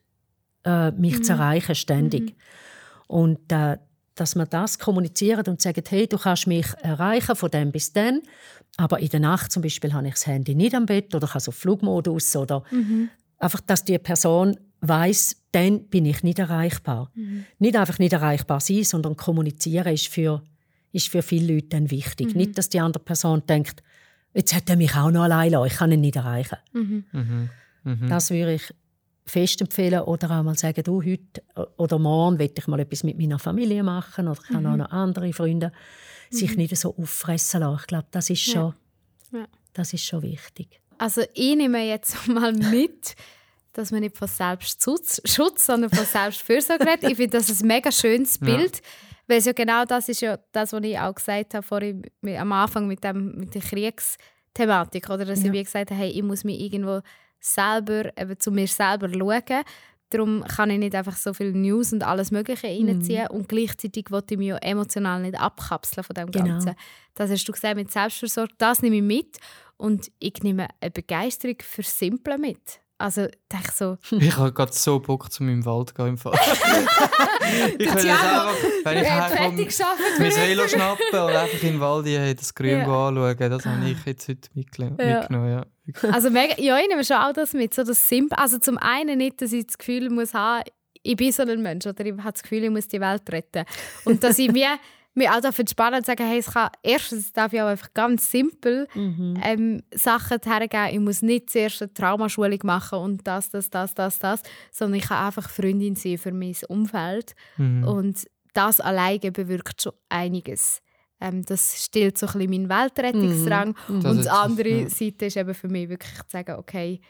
äh, 0.64 0.90
mich 0.92 1.22
zu 1.24 1.32
erreichen, 1.32 1.74
ständig. 1.74 2.36
Und 3.06 3.52
äh, 3.52 3.78
dass 4.14 4.34
man 4.34 4.48
das 4.48 4.78
kommuniziert 4.78 5.46
und 5.46 5.60
sagt, 5.60 5.90
hey, 5.90 6.06
du 6.06 6.18
kannst 6.18 6.46
mich 6.46 6.66
erreichen 6.82 7.36
von 7.36 7.50
dem 7.50 7.70
bis 7.70 7.92
dann, 7.92 8.22
aber 8.76 8.98
in 8.98 9.08
der 9.08 9.20
Nacht 9.20 9.52
zum 9.52 9.62
Beispiel 9.62 9.92
habe 9.92 10.08
ich 10.08 10.14
das 10.14 10.26
Handy 10.26 10.54
nicht 10.54 10.74
am 10.74 10.86
Bett 10.86 11.14
oder 11.14 11.26
ich 11.26 11.34
habe 11.34 11.40
so 11.40 11.52
Flugmodus 11.52 12.34
oder 12.36 12.62
einfach, 13.38 13.60
dass 13.60 13.84
die 13.84 13.98
Person 13.98 14.56
weiß, 14.80 15.36
dann 15.52 15.84
bin 15.88 16.04
ich 16.04 16.22
nicht 16.22 16.38
erreichbar. 16.38 17.10
Nicht 17.58 17.76
einfach 17.76 17.98
nicht 17.98 18.12
erreichbar 18.12 18.60
sein, 18.60 18.84
sondern 18.84 19.16
kommunizieren 19.16 19.92
ist 19.92 20.08
für, 20.08 20.42
ist 20.92 21.08
für 21.08 21.22
viele 21.22 21.54
Leute 21.54 21.68
dann 21.68 21.90
wichtig. 21.90 22.34
Nicht, 22.34 22.58
dass 22.58 22.68
die 22.68 22.80
andere 22.80 23.02
Person 23.02 23.42
denkt, 23.46 23.82
jetzt 24.36 24.54
hat 24.54 24.68
er 24.70 24.76
mich 24.76 24.94
auch 24.94 25.10
noch 25.10 25.22
allein 25.24 25.50
lassen, 25.52 25.66
ich 25.66 25.74
kann 25.74 25.92
ihn 25.92 26.00
nicht 26.00 26.16
erreichen. 26.16 26.58
mhm. 26.72 27.04
Mhm. 27.82 28.08
Das 28.08 28.30
würde 28.30 28.54
ich 28.54 28.74
fest 29.24 29.60
empfehlen 29.60 30.00
oder 30.02 30.30
auch 30.30 30.42
mal 30.42 30.56
sagen, 30.56 30.82
du, 30.84 31.02
heute 31.02 31.42
oder 31.76 31.98
morgen 31.98 32.38
will 32.38 32.50
ich 32.56 32.66
mal 32.68 32.78
etwas 32.80 33.02
mit 33.04 33.18
meiner 33.18 33.38
Familie 33.38 33.82
machen 33.82 34.28
oder 34.28 34.40
ich 34.48 34.54
habe 34.54 34.68
auch 34.68 34.76
noch 34.76 34.90
andere 34.90 35.32
Freunde. 35.32 35.72
Sich 36.30 36.56
nicht 36.56 36.76
so 36.76 36.96
auffressen 36.96 37.60
lassen. 37.60 37.78
Ich 37.80 37.86
glaube, 37.86 38.06
das 38.10 38.30
ist 38.30 38.42
schon, 38.42 38.74
Ja. 39.32 39.46
das 39.72 39.92
ist 39.92 40.04
schon 40.04 40.22
wichtig. 40.22 40.80
Also 40.98 41.22
ich 41.34 41.54
nehme 41.56 41.86
jetzt 41.86 42.26
mal 42.28 42.52
mit, 42.52 43.14
dass 43.72 43.90
man 43.92 44.00
nicht 44.00 44.16
von 44.16 44.26
Selbstschutz, 44.28 45.20
Schutz, 45.24 45.66
sondern 45.66 45.90
von 45.90 46.04
Selbstfürsorge 46.12 46.84
redet. 46.86 47.04
Ich 47.10 47.16
finde 47.16 47.38
das 47.38 47.48
ein 47.62 47.66
mega 47.68 47.92
schönes 47.92 48.38
Bild, 48.38 48.80
weil 49.26 49.38
es 49.38 49.44
ja 49.44 49.52
genau 49.52 49.84
das 49.84 50.08
ist 50.08 50.20
ja 50.20 50.38
das, 50.52 50.72
was 50.72 50.82
ich 50.84 50.98
auch 50.98 51.14
gesagt 51.14 51.54
habe 51.54 51.66
vorhin 51.66 52.02
am 52.38 52.52
Anfang 52.52 52.86
mit, 52.86 53.02
dem, 53.04 53.36
mit 53.36 53.54
der 53.54 53.62
Kriegsthematik, 53.62 55.08
oder 55.10 55.24
dass 55.24 55.42
ich 55.44 55.52
wie 55.52 55.62
gesagt 55.62 55.90
habe, 55.90 56.00
hey, 56.00 56.10
ich 56.10 56.22
muss 56.22 56.44
mich 56.44 56.60
irgendwo 56.60 57.00
selber 57.40 58.10
eben 58.18 58.38
zu 58.38 58.50
mir 58.50 58.66
selber 58.66 59.08
schauen. 59.08 59.64
Darum 60.10 60.44
kann 60.44 60.70
ich 60.70 60.78
nicht 60.78 60.94
einfach 60.94 61.16
so 61.16 61.34
viel 61.34 61.52
News 61.52 61.92
und 61.92 62.04
alles 62.04 62.30
Mögliche 62.30 62.68
reinziehen 62.68 63.26
und 63.28 63.48
gleichzeitig 63.48 64.10
wollte 64.10 64.34
ich 64.34 64.38
mich 64.38 64.48
ja 64.48 64.56
emotional 64.58 65.20
nicht 65.20 65.38
abkapseln 65.38 66.04
von 66.04 66.14
dem 66.14 66.30
Genau. 66.30 66.46
Ganzen. 66.46 66.74
Das 67.14 67.28
hast 67.28 67.44
du 67.48 67.52
gesagt 67.52 67.74
mit 67.74 67.90
Selbstversorgung, 67.90 68.54
das 68.58 68.82
nehme 68.82 68.96
ich 68.96 69.02
mit 69.02 69.38
und 69.76 70.12
ich 70.20 70.42
nehme 70.44 70.68
eine 70.80 70.92
Begeisterung 70.92 71.56
für 71.60 71.82
Simple 71.82 72.38
mit. 72.38 72.80
Also 72.98 73.24
ich 73.26 73.38
denke 73.52 73.72
so, 73.74 73.98
Ich 74.18 74.36
habe 74.36 74.52
gerade 74.52 74.72
so 74.72 74.98
Bock, 75.00 75.30
zu 75.30 75.42
meinem 75.42 75.64
Wald 75.66 75.90
zu 75.90 75.94
gehen. 75.94 76.06
Im 76.08 76.18
Fall. 76.18 76.32
ich 77.78 77.94
will 77.94 78.10
einfach, 78.10 78.54
wenn 78.84 78.98
ich 78.98 79.04
er 79.04 79.28
herkomme, 79.28 79.66
mein 80.18 80.30
Velo 80.36 80.68
schnappen 80.68 81.04
und 81.12 81.14
einfach 81.36 81.62
in 81.62 81.72
den 81.72 81.80
Wald 81.80 82.06
hey, 82.06 82.34
das 82.34 82.54
Grün 82.54 82.70
Ja. 82.80 83.08
anschauen. 83.08 83.36
Das 83.50 83.66
habe 83.66 83.90
ich 83.90 84.04
jetzt 84.06 84.28
heute 84.28 84.48
Ja. 84.54 85.18
mitgenommen. 85.20 85.50
Ja. 85.50 85.66
Wirklich. 85.84 86.12
Also 86.12 86.30
mega, 86.30 86.54
ja, 86.60 86.78
ich 86.78 86.88
nehme 86.88 87.04
schon 87.04 87.16
auch 87.18 87.32
das 87.32 87.52
mit. 87.52 87.74
So 87.74 87.84
das 87.84 88.08
Simple. 88.08 88.36
Also 88.38 88.58
zum 88.58 88.78
einen 88.78 89.18
nicht, 89.18 89.40
dass 89.42 89.52
ich 89.52 89.66
das 89.66 89.78
Gefühl 89.78 90.10
muss 90.10 90.34
haben, 90.34 90.64
ich 91.02 91.16
bin 91.16 91.30
so 91.30 91.42
ein 91.42 91.62
Mensch 91.62 91.86
oder 91.86 92.04
ich 92.04 92.12
habe 92.18 92.32
das 92.32 92.42
Gefühl, 92.42 92.64
ich 92.64 92.70
muss 92.70 92.88
die 92.88 93.00
Welt 93.00 93.22
retten. 93.30 93.64
Und 94.04 94.24
dass 94.24 94.38
ich 94.38 94.50
mir, 94.52 94.78
mir 95.16 95.34
auch 95.34 95.40
dafür 95.40 95.62
entspannen 95.62 95.98
und 95.98 96.06
sagen, 96.06 96.26
hey, 96.26 96.38
es 96.38 96.52
kann, 96.52 96.70
erstens 96.82 97.32
darf 97.32 97.52
ich 97.52 97.60
auch 97.60 97.66
einfach 97.66 97.92
ganz 97.94 98.30
simpel 98.30 98.86
ähm, 98.94 99.82
Sachen 99.94 100.38
hergeben. 100.44 100.88
Ich 100.92 101.00
muss 101.00 101.22
nicht 101.22 101.50
zuerst 101.50 101.82
eine 101.82 101.92
Traumaschulung 101.92 102.60
machen 102.64 102.98
und 102.98 103.26
das, 103.26 103.50
das, 103.50 103.70
das, 103.70 103.94
das, 103.94 104.18
das, 104.18 104.42
sondern 104.70 104.98
ich 105.00 105.06
kann 105.06 105.26
einfach 105.26 105.48
Freundin 105.48 105.96
sein 105.96 106.18
für 106.18 106.32
mein 106.32 106.54
Umfeld. 106.68 107.34
Mhm. 107.56 107.84
Und 107.84 108.26
das 108.52 108.80
alleine 108.80 109.32
bewirkt 109.32 109.82
schon 109.82 109.92
einiges. 110.08 110.82
Ähm, 111.20 111.44
das 111.44 111.82
stillt 111.84 112.18
so 112.18 112.26
ein 112.26 112.32
bisschen 112.32 112.50
meinen 112.50 112.68
Weltrettungsdrang. 112.68 113.74
Das 113.88 114.04
Und 114.04 114.24
die 114.24 114.28
andere 114.28 114.68
ja. 114.68 114.88
Seite 114.88 115.26
ist 115.26 115.36
eben 115.36 115.54
für 115.54 115.68
mich 115.68 115.88
wirklich 115.88 116.14
zu 116.14 116.30
sagen, 116.30 116.56
okay, 116.58 117.00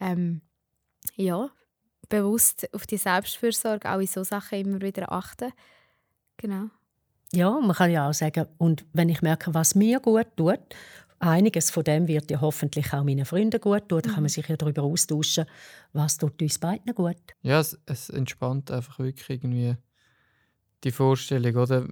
ähm, 0.00 0.40
ja, 1.16 1.48
bewusst 2.08 2.68
auf 2.74 2.86
die 2.86 2.96
Selbstfürsorge 2.96 3.90
auch 3.90 4.00
in 4.00 4.06
so 4.06 4.24
Sachen 4.24 4.58
immer 4.58 4.80
wieder 4.80 5.10
achten. 5.12 5.52
Genau. 6.36 6.70
Ja, 7.34 7.50
man 7.50 7.74
kann 7.74 7.90
ja 7.90 8.08
auch 8.08 8.14
sagen, 8.14 8.46
und 8.58 8.84
wenn 8.92 9.08
ich 9.08 9.22
merke, 9.22 9.54
was 9.54 9.74
mir 9.74 10.00
gut 10.00 10.26
tut, 10.36 10.60
einiges 11.18 11.70
von 11.70 11.84
dem 11.84 12.06
wird 12.06 12.30
ja 12.30 12.40
hoffentlich 12.40 12.92
auch 12.92 13.04
meinen 13.04 13.24
Freunden 13.24 13.60
gut 13.60 13.88
tun, 13.88 14.02
dann 14.02 14.12
kann 14.12 14.22
man 14.22 14.28
sich 14.28 14.46
ja 14.48 14.56
darüber 14.56 14.82
austauschen, 14.82 15.46
was 15.92 16.18
tut 16.18 16.42
uns 16.42 16.58
beiden 16.58 16.94
gut. 16.94 17.16
Ja, 17.42 17.60
es, 17.60 17.78
es 17.86 18.10
entspannt 18.10 18.70
einfach 18.70 18.98
wirklich 18.98 19.30
irgendwie 19.30 19.76
die 20.84 20.90
Vorstellung, 20.90 21.56
oder? 21.56 21.88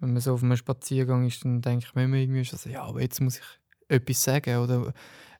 Wenn 0.00 0.12
man 0.12 0.20
so 0.20 0.34
auf 0.34 0.42
einem 0.42 0.56
Spaziergang 0.56 1.26
ist, 1.26 1.44
dann 1.44 1.60
denkt 1.60 1.94
man 1.94 2.04
immer 2.04 2.16
irgendwie 2.16 2.44
so, 2.44 2.68
ja, 2.68 2.84
aber 2.84 3.02
jetzt 3.02 3.20
muss 3.20 3.38
ich 3.38 3.44
etwas 3.88 4.22
sagen 4.22 4.56
oder 4.58 4.94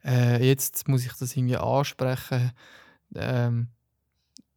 äh, 0.04 0.44
jetzt 0.44 0.88
muss 0.88 1.06
ich 1.06 1.12
das 1.12 1.36
irgendwie 1.36 1.56
ansprechen. 1.56 2.52
Ähm, 3.14 3.68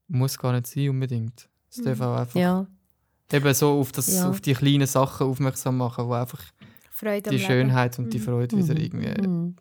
muss 0.07 0.37
gar 0.37 0.53
nicht 0.53 0.67
sein 0.67 0.89
unbedingt. 0.89 1.47
Es 1.69 1.81
darf 1.81 2.01
auch 2.01 2.17
einfach 2.17 2.39
Ja, 2.39 2.67
eben 3.33 3.53
so 3.53 3.79
auf, 3.79 3.91
das, 3.91 4.13
Ja. 4.15 4.29
auf 4.29 4.41
die 4.41 4.53
kleinen 4.53 4.87
Sachen 4.87 5.27
aufmerksam 5.27 5.77
machen, 5.77 6.07
wo 6.07 6.13
einfach 6.13 6.41
Freude 6.89 7.29
die 7.29 7.29
am 7.29 7.35
Leben. 7.35 7.45
Schönheit 7.45 7.97
und 7.99 8.11
die 8.13 8.19
Mhm. 8.19 8.23
Freude 8.23 8.57
wieder 8.57 8.73
Mhm. 8.73 8.79
irgendwie 8.79 9.27
Mhm. 9.27 9.55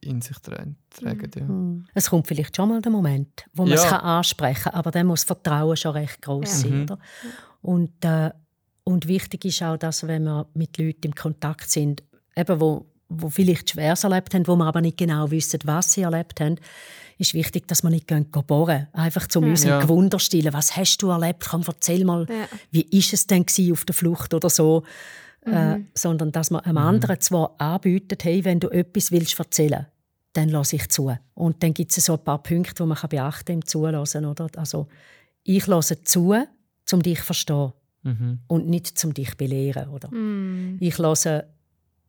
in 0.00 0.20
sich 0.20 0.36
tra- 0.38 0.74
tragen. 0.90 1.30
Ja. 1.36 1.44
Mhm. 1.44 1.86
Es 1.94 2.10
kommt 2.10 2.26
vielleicht 2.26 2.56
schon 2.56 2.68
mal 2.68 2.80
der 2.82 2.90
Moment, 2.92 3.44
wo 3.52 3.62
man 3.62 3.70
Ja. 3.72 3.76
es 3.76 3.84
kann 3.88 4.00
ansprechen 4.00 4.64
kann, 4.64 4.74
aber 4.74 4.90
dann 4.90 5.06
muss 5.06 5.20
das 5.20 5.26
Vertrauen 5.26 5.76
schon 5.76 5.92
recht 5.92 6.20
groß 6.22 6.44
Ja. 6.64 6.68
sein. 6.68 6.76
Mhm. 6.78 6.82
Oder? 6.82 6.98
Und, 7.60 8.04
äh, 8.04 8.30
und 8.84 9.06
wichtig 9.06 9.44
ist 9.44 9.62
auch, 9.62 9.76
dass 9.76 10.06
wenn 10.08 10.24
wir 10.24 10.46
mit 10.54 10.76
Leuten 10.78 11.06
im 11.08 11.14
Kontakt 11.14 11.70
sind, 11.70 12.02
eben 12.36 12.60
wo, 12.60 12.86
wo 13.18 13.28
vielleicht 13.30 13.70
Schweres 13.70 14.04
erlebt 14.04 14.34
haben, 14.34 14.46
wo 14.46 14.56
wir 14.56 14.66
aber 14.66 14.80
nicht 14.80 14.96
genau 14.98 15.30
wissen, 15.30 15.60
was 15.64 15.92
sie 15.92 16.02
erlebt 16.02 16.40
haben, 16.40 16.56
ist 17.18 17.34
wichtig, 17.34 17.68
dass 17.68 17.82
wir 17.82 17.90
nicht 17.90 18.08
gehen, 18.08 18.30
gehen 18.32 18.46
bohren. 18.46 18.88
Einfach 18.92 19.26
zum 19.28 19.44
Ja. 19.44 19.50
unserem 19.50 19.70
Ja. 19.74 19.80
Gewunder 19.80 20.18
stillen. 20.18 20.52
Was 20.52 20.76
hast 20.76 20.98
du 21.02 21.08
erlebt? 21.10 21.46
Komm, 21.48 21.62
erzähl 21.66 22.04
mal, 22.04 22.26
Ja. 22.28 22.48
wie 22.70 22.82
ist 22.82 23.12
es 23.12 23.26
denn 23.26 23.44
auf 23.72 23.84
der 23.84 23.94
Flucht 23.94 24.34
oder 24.34 24.50
so? 24.50 24.82
Äh, 25.44 25.80
sondern 25.94 26.30
dass 26.30 26.50
man 26.52 26.60
einem 26.62 26.78
anderen 26.78 27.20
zwar 27.20 27.54
anbietet, 27.58 28.22
hey, 28.24 28.44
wenn 28.44 28.60
du 28.60 28.68
etwas 28.68 29.10
willst 29.10 29.36
erzählen, 29.38 29.86
dann 30.34 30.48
lasse 30.48 30.76
ich 30.76 30.88
zu. 30.88 31.12
Und 31.34 31.62
dann 31.64 31.74
gibt 31.74 31.96
es 31.96 32.04
so 32.06 32.12
ein 32.14 32.22
paar 32.24 32.42
Punkte, 32.42 32.74
die 32.82 32.86
man 32.88 32.96
kann 32.96 33.10
beachten 33.10 33.44
kann 33.46 33.54
im 33.56 33.66
Zulassen. 33.66 34.24
Oder? 34.24 34.48
Also, 34.56 34.86
ich 35.42 35.66
lasse 35.66 36.00
zu, 36.02 36.32
um 36.92 37.02
dich 37.02 37.18
zu 37.18 37.24
verstehen 37.24 37.72
Mhm. 38.04 38.38
und 38.46 38.68
nicht 38.68 39.04
um 39.04 39.14
dich 39.14 39.30
zu 39.30 39.36
belehren. 39.36 39.88
Oder? 39.88 40.10
Mhm. 40.14 40.76
Ich, 40.80 40.96
lasse, 40.98 41.46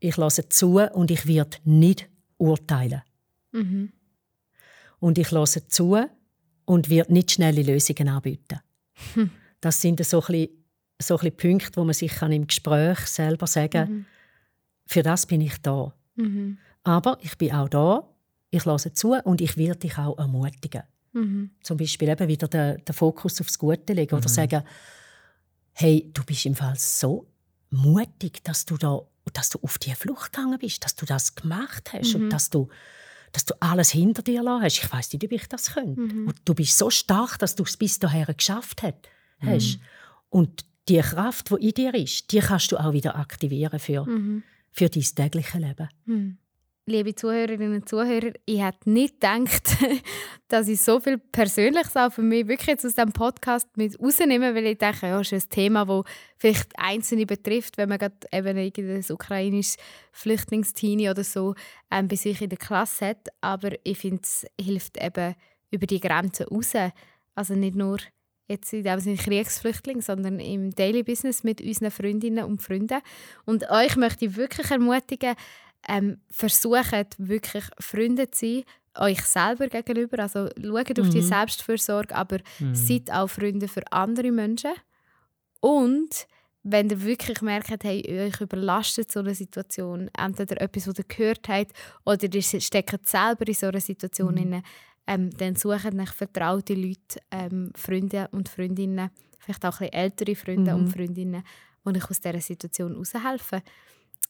ich 0.03 0.17
lasse 0.17 0.49
zu 0.49 0.79
und 0.79 1.11
ich 1.11 1.25
werde 1.27 1.57
nicht 1.63 2.09
urteilen. 2.37 3.01
Mhm. 3.51 3.93
Und 4.99 5.17
ich 5.17 5.31
lasse 5.31 5.67
zu 5.67 5.97
und 6.65 6.89
werde 6.89 7.13
nicht 7.13 7.31
schnelle 7.31 7.63
Lösungen 7.63 8.09
anbieten. 8.09 8.59
Das 9.61 9.79
sind 9.79 10.05
so 10.05 10.19
ein 10.19 10.27
bisschen, 10.27 10.49
so 11.01 11.15
ein 11.15 11.19
bisschen 11.21 11.37
Punkte, 11.37 11.77
wo 11.77 11.85
man 11.85 11.93
sich 11.93 12.11
kann 12.11 12.33
im 12.33 12.47
Gespräch 12.47 12.99
selber 12.99 13.47
sagen 13.47 13.71
kann, 13.71 14.05
für 14.85 15.03
das 15.03 15.25
bin 15.25 15.39
ich 15.39 15.57
da. 15.61 15.93
Mhm. 16.15 16.57
Aber 16.83 17.17
ich 17.21 17.37
bin 17.37 17.53
auch 17.53 17.69
da, 17.69 18.09
ich 18.49 18.65
lasse 18.65 18.93
zu 18.93 19.13
und 19.13 19.39
ich 19.39 19.55
werde 19.55 19.79
dich 19.79 19.97
auch 19.97 20.17
ermutigen. 20.17 20.83
Mhm. 21.13 21.51
Zum 21.61 21.77
Beispiel 21.77 22.09
eben 22.09 22.27
wieder 22.27 22.49
den, 22.49 22.83
den 22.83 22.93
Fokus 22.93 23.39
aufs 23.39 23.57
Gute 23.57 23.93
legen 23.93 24.15
oder 24.15 24.27
sagen, 24.27 24.63
hey, 25.71 26.11
du 26.13 26.23
bist 26.25 26.45
im 26.45 26.55
Fall 26.55 26.75
so 26.75 27.25
mutig, 27.69 28.43
dass 28.43 28.65
du 28.65 28.77
da, 28.77 29.01
dass 29.31 29.49
du 29.49 29.59
auf 29.62 29.77
die 29.77 29.95
Flucht 29.95 30.33
gegangen 30.33 30.59
bist, 30.59 30.83
dass 30.83 30.95
du 30.95 31.05
das 31.05 31.36
gemacht 31.36 31.93
hast 31.93 32.15
und 32.15 32.29
dass 32.29 32.49
du, 32.49 32.67
dass 33.31 33.45
du 33.45 33.53
alles 33.62 33.91
hinter 33.91 34.21
dir 34.21 34.43
lassen 34.43 34.63
hast. 34.63 34.77
Ich 34.83 34.91
weiß 34.91 35.13
nicht, 35.13 35.23
ob 35.23 35.31
ich 35.31 35.47
das 35.47 35.73
könnte. 35.73 36.01
Und 36.27 36.36
du 36.45 36.53
bist 36.53 36.77
so 36.77 36.89
stark, 36.89 37.38
dass 37.39 37.55
du 37.55 37.63
es 37.63 37.77
bis 37.77 37.99
dahin 37.99 38.25
geschafft 38.36 38.83
hat, 38.83 39.07
hast. 39.41 39.79
Und 40.29 40.65
die 40.89 40.99
Kraft, 40.99 41.49
die 41.51 41.67
in 41.67 41.73
dir 41.73 41.93
ist, 41.93 42.31
die 42.31 42.39
kannst 42.39 42.71
du 42.71 42.77
auch 42.77 42.91
wieder 42.91 43.15
aktivieren 43.15 43.79
für, 43.79 44.05
für 44.71 44.89
dein 44.89 45.03
tägliches 45.03 45.53
Leben. 45.53 45.89
Liebe 46.85 47.15
Zuhörerinnen 47.15 47.75
und 47.75 47.87
Zuhörer, 47.87 48.33
ich 48.45 48.61
hätte 48.61 48.89
nicht 48.89 49.21
gedacht, 49.21 49.77
dass 50.49 50.67
ich 50.67 50.81
so 50.81 50.99
viel 50.99 51.17
Persönliches 51.17 51.95
auch 51.95 52.11
für 52.11 52.23
mich 52.23 52.45
wirklich 52.45 52.67
jetzt 52.67 52.85
aus 52.85 52.95
diesem 52.95 53.13
Podcast 53.13 53.69
mit 53.77 53.97
rausnehme, 54.01 54.53
weil 54.53 54.65
ich 54.65 54.79
denke, 54.79 55.07
ja, 55.07 55.21
es 55.21 55.31
ist 55.31 55.47
ein 55.47 55.49
Thema, 55.49 55.85
das 55.85 56.03
vielleicht 56.35 56.77
Einzelne 56.77 57.25
betrifft, 57.25 57.77
wenn 57.77 57.87
man 57.87 57.99
gerade 57.99 58.17
eben 58.33 58.57
irgendein 58.57 59.15
ukrainisches 59.15 59.77
Flüchtlingsteenie 60.11 61.09
oder 61.09 61.23
so 61.23 61.55
ähm, 61.89 62.09
bei 62.09 62.17
sich 62.17 62.41
in 62.41 62.49
der 62.49 62.57
Klasse 62.57 63.11
hat. 63.11 63.29
Aber 63.39 63.69
ich 63.85 63.99
finde, 63.99 64.23
es 64.23 64.45
hilft 64.59 65.01
eben 65.01 65.35
über 65.71 65.87
die 65.87 66.01
Grenzen 66.01 66.47
raus. 66.47 66.73
Also 67.33 67.55
nicht 67.55 67.77
nur 67.77 67.99
jetzt 68.49 68.73
in 68.73 68.83
dem 68.83 68.99
Sinne 68.99 69.15
Kriegsflüchtling, 69.15 70.01
sondern 70.01 70.37
im 70.41 70.71
Daily 70.75 71.03
Business 71.03 71.45
mit 71.45 71.61
unseren 71.61 71.91
Freundinnen 71.91 72.43
und 72.43 72.61
Freunden. 72.61 72.99
Und 73.45 73.69
euch 73.69 73.95
möchte 73.95 74.25
ich 74.25 74.35
wirklich 74.35 74.69
ermutigen, 74.69 75.35
ähm, 75.87 76.21
versucht 76.29 77.17
wirklich 77.17 77.65
Freunde 77.79 78.29
zu 78.31 78.45
sein, 78.45 78.63
euch 78.95 79.21
selber 79.21 79.67
gegenüber. 79.67 80.19
Also 80.19 80.49
schaut 80.61 80.99
auf 80.99 81.09
die 81.09 81.21
Selbstfürsorge, 81.21 82.15
aber 82.15 82.39
seid 82.73 83.11
auch 83.11 83.27
Freunde 83.27 83.67
für 83.67 83.83
andere 83.91 84.31
Menschen. 84.31 84.71
Und 85.59 86.27
wenn 86.63 86.89
ihr 86.89 87.03
wirklich 87.03 87.41
merkt, 87.41 87.83
hey, 87.83 88.03
euch 88.27 88.39
überlastet 88.39 89.11
so 89.11 89.19
eine 89.19 89.35
Situation, 89.35 90.09
entweder 90.17 90.61
etwas, 90.61 90.87
was 90.87 90.97
ihr 90.97 91.05
gehört 91.05 91.47
habt, 91.49 91.73
oder 92.05 92.33
ihr 92.33 92.41
steckt 92.41 93.07
selber 93.07 93.47
in 93.47 93.53
so 93.53 93.67
einer 93.67 93.81
Situation, 93.81 94.35
mhm. 94.35 94.63
ähm, 95.07 95.29
dann 95.37 95.55
sucht 95.55 95.93
nach 95.93 96.13
vertraute 96.13 96.73
Leute, 96.73 97.19
ähm, 97.31 97.71
Freunde 97.75 98.29
und 98.31 98.47
Freundinnen, 98.47 99.09
vielleicht 99.39 99.65
auch 99.65 99.81
ein 99.81 99.89
bisschen 99.89 99.93
ältere 99.93 100.35
Freunde 100.35 100.73
Mhm. 100.73 100.79
und 100.79 100.89
Freundinnen, 100.89 101.43
die 101.85 101.89
euch 101.97 102.09
aus 102.09 102.21
dieser 102.21 102.39
Situation 102.39 102.93
heraushelfen. 102.93 103.61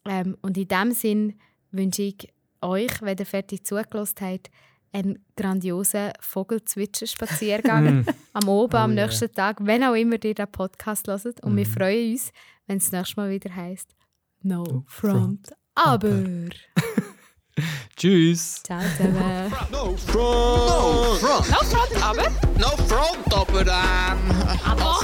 Ähm, 0.06 0.38
und 0.42 0.58
in 0.58 0.68
diesem 0.68 0.92
Sinn 0.92 1.40
wünsche 1.72 2.04
ich 2.04 2.28
euch, 2.62 3.02
wenn 3.02 3.18
ihr 3.18 3.26
fertig 3.26 3.66
zugelassen 3.66 4.16
habt, 4.22 4.50
einen 4.92 5.26
grandiosen 5.36 6.12
Vogelzwitscher-Spaziergang 6.20 8.06
am 8.34 8.48
Oben, 8.48 8.76
am 8.76 8.92
Oh 8.92 8.94
yeah. 8.94 9.06
nächsten 9.06 9.32
Tag, 9.32 9.58
wenn 9.62 9.84
auch 9.84 9.96
immer 9.96 10.24
ihr 10.24 10.36
den 10.36 10.52
Podcast 10.52 11.08
hört. 11.08 11.44
Und 11.44 11.58
wir 11.58 11.66
freuen 11.66 12.12
uns, 12.14 12.32
wenn 12.68 12.78
es 12.78 12.86
das 12.86 12.92
nächste 12.94 13.20
Mal 13.20 13.32
wieder 13.32 13.54
heisst 13.56 13.96
No 14.44 14.84
Front, 14.88 15.52
aber. 15.76 16.24
Tschüss! 17.96 18.62
Ciao 18.64 18.82
zusammen. 18.98 19.54
No 19.72 19.96
front. 19.96 21.22
No 21.22 21.42
front. 21.42 21.50
No 21.50 21.58
front, 21.64 22.04
aber 22.04 22.30
No 22.58 22.70
front, 22.88 23.34
aber 23.34 23.62
ähm... 23.62 24.34
Aber 24.66 25.00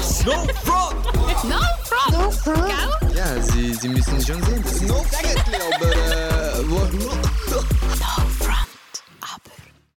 No 1.43 1.59
front! 1.83 2.11
no 2.11 2.31
front. 2.31 2.67
Gell? 2.67 3.15
Ja, 3.15 3.41
Sie, 3.41 3.73
Sie 3.73 3.87
müssen 3.89 4.21
schon 4.25 4.41
sehen, 4.43 4.63
das 4.63 4.73
ist 4.73 4.81
No 4.83 4.95
eigentlich, 4.95 5.61
aber 5.75 5.91
äh... 5.91 6.69
Wo, 6.69 6.81